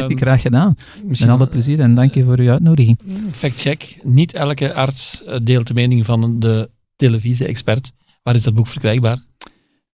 Um, 0.02 0.16
Graag 0.16 0.42
gedaan. 0.42 0.74
Met 1.04 1.28
alle 1.28 1.46
plezier 1.46 1.80
en 1.80 1.94
dank 1.94 2.14
je 2.14 2.24
voor 2.24 2.38
uw 2.38 2.50
uitnodiging. 2.50 2.98
Fact 3.30 3.60
check. 3.60 3.96
Niet 4.02 4.32
elke 4.32 4.74
arts 4.74 5.24
eh, 5.24 5.36
deelt 5.42 5.66
de 5.66 5.74
mening 5.74 6.04
van 6.04 6.40
de 6.40 6.70
televisie-expert. 6.96 7.92
Waar 8.22 8.34
is 8.34 8.42
dat 8.42 8.54
boek 8.54 8.66
verkrijgbaar? 8.66 9.18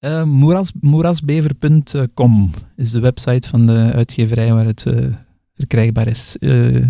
Uh, 0.01 0.23
moerasbever.com 0.81 2.51
is 2.77 2.91
de 2.91 3.01
website 3.01 3.49
van 3.49 3.67
de 3.67 3.93
uitgeverij 3.93 4.53
waar 4.53 4.67
het 4.67 4.85
uh, 4.85 5.07
verkrijgbaar 5.55 6.07
is. 6.07 6.37
Uh, 6.41 6.85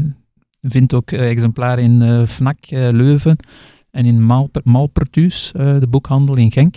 vindt 0.60 0.94
ook 0.94 1.10
exemplaren 1.10 1.84
in 1.84 2.26
FNAC 2.26 2.58
Leuven 2.70 3.36
en 3.90 4.06
in 4.06 4.22
Malpertuus, 4.62 5.50
de 5.52 5.86
boekhandel 5.88 6.36
in 6.36 6.52
Genk. 6.52 6.76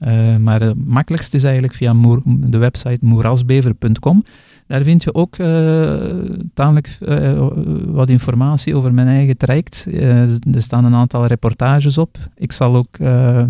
Uh, 0.00 0.36
maar 0.36 0.60
het 0.60 0.86
makkelijkste 0.86 1.36
is 1.36 1.44
eigenlijk 1.44 1.74
via 1.74 1.94
de 2.24 2.58
website 2.58 2.98
moerasbever.com. 3.00 4.24
Daar 4.66 4.82
vind 4.82 5.02
je 5.02 5.14
ook 5.14 5.38
uh, 5.38 7.46
wat 7.86 8.10
informatie 8.10 8.76
over 8.76 8.94
mijn 8.94 9.08
eigen 9.08 9.36
traject. 9.36 9.86
er 10.52 10.62
staan 10.62 10.84
een 10.84 10.94
aantal 10.94 11.26
reportages 11.26 11.98
op. 11.98 12.16
Ik 12.36 12.52
zal 12.52 12.76
ook 12.76 12.96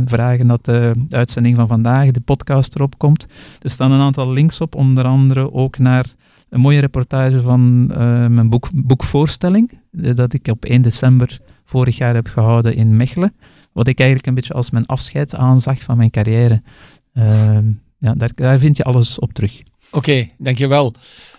vragen 0.05 0.47
dat 0.47 0.65
de 0.65 0.93
uitzending 1.09 1.57
van 1.57 1.67
vandaag, 1.67 2.11
de 2.11 2.21
podcast 2.21 2.75
erop 2.75 2.99
komt. 2.99 3.27
Er 3.63 3.71
staan 3.71 3.93
een 3.93 4.01
aantal 4.01 4.33
links 4.33 4.61
op, 4.61 4.75
onder 4.75 5.05
andere 5.05 5.53
ook 5.53 5.79
naar 5.79 6.07
een 6.49 6.61
mooie 6.61 6.81
reportage 6.81 7.41
van 7.41 7.87
mijn 8.35 8.49
boek, 8.49 8.69
boekvoorstelling, 8.75 9.71
dat 9.91 10.33
ik 10.33 10.49
op 10.51 10.65
1 10.65 10.83
december 10.83 11.39
vorig 11.65 11.97
jaar 11.97 12.15
heb 12.15 12.29
gehouden 12.29 12.75
in 12.75 12.97
Mechelen. 12.97 13.33
Wat 13.73 13.87
ik 13.87 13.99
eigenlijk 13.99 14.29
een 14.29 14.35
beetje 14.35 14.55
als 14.55 14.71
mijn 14.71 14.87
afscheid 14.87 15.35
aanzag 15.35 15.83
van 15.83 15.97
mijn 15.97 16.11
carrière. 16.11 16.63
Ehm, 17.15 17.73
ja, 17.99 18.15
daar, 18.15 18.31
daar 18.35 18.59
vind 18.59 18.77
je 18.77 18.85
alles 18.85 19.19
op 19.19 19.33
terug. 19.33 19.61
Oké, 19.91 20.29
dankjewel. 20.39 20.95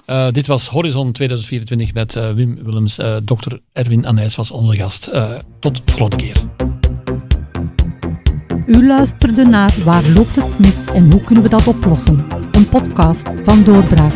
Uh, 0.08 0.32
dit 0.32 0.48
was 0.48 0.68
Horizon 0.68 1.12
2024 1.12 1.94
met 1.94 2.16
uh, 2.16 2.32
Wim 2.32 2.64
Willems. 2.64 3.00
Uh, 3.00 3.16
Dr. 3.16 3.56
Erwin 3.74 4.08
Anijs 4.08 4.36
was 4.36 4.52
onze 4.52 4.76
gast. 4.76 5.12
tot 5.60 5.76
de 5.76 5.94
volgende 5.94 6.24
keer. 6.24 6.36
U 8.66 8.88
luisterde 8.88 9.46
naar 9.46 9.76
Waar 9.84 10.10
loopt 10.10 10.36
het 10.36 10.60
mis 10.60 10.86
en 10.86 11.12
hoe 11.12 11.24
kunnen 11.24 11.44
we 11.44 11.50
dat 11.50 11.68
oplossen? 11.68 12.26
Een 12.52 12.70
podcast 12.70 13.28
van 13.44 13.64
Doorbraak. 13.64 14.14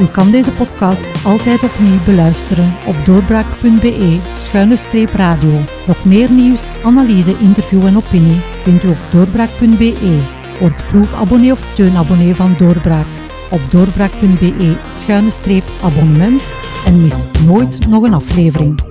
U 0.00 0.06
kan 0.06 0.30
deze 0.30 0.50
podcast 0.50 1.24
altijd 1.24 1.62
opnieuw 1.62 2.02
beluisteren 2.04 2.74
op 2.86 2.96
doorbraak.be-radio. 3.04 5.50
Nog 5.86 6.04
meer 6.04 6.30
nieuws, 6.30 6.68
analyse, 6.84 7.38
interview 7.38 7.86
en 7.86 7.96
opinie 7.96 8.40
vindt 8.62 8.84
u 8.84 8.88
op 8.88 8.98
doorbraak.be. 9.10 10.18
Word 10.60 10.86
proefabonnee 10.88 11.52
of 11.52 11.68
steunabonnee 11.72 12.34
van 12.34 12.54
Doorbraak 12.58 13.06
op 13.50 13.60
doorbraak.be-abonnement 13.70 16.52
en 16.84 17.02
mis 17.02 17.14
nooit 17.46 17.88
nog 17.88 18.02
een 18.02 18.14
aflevering. 18.14 18.89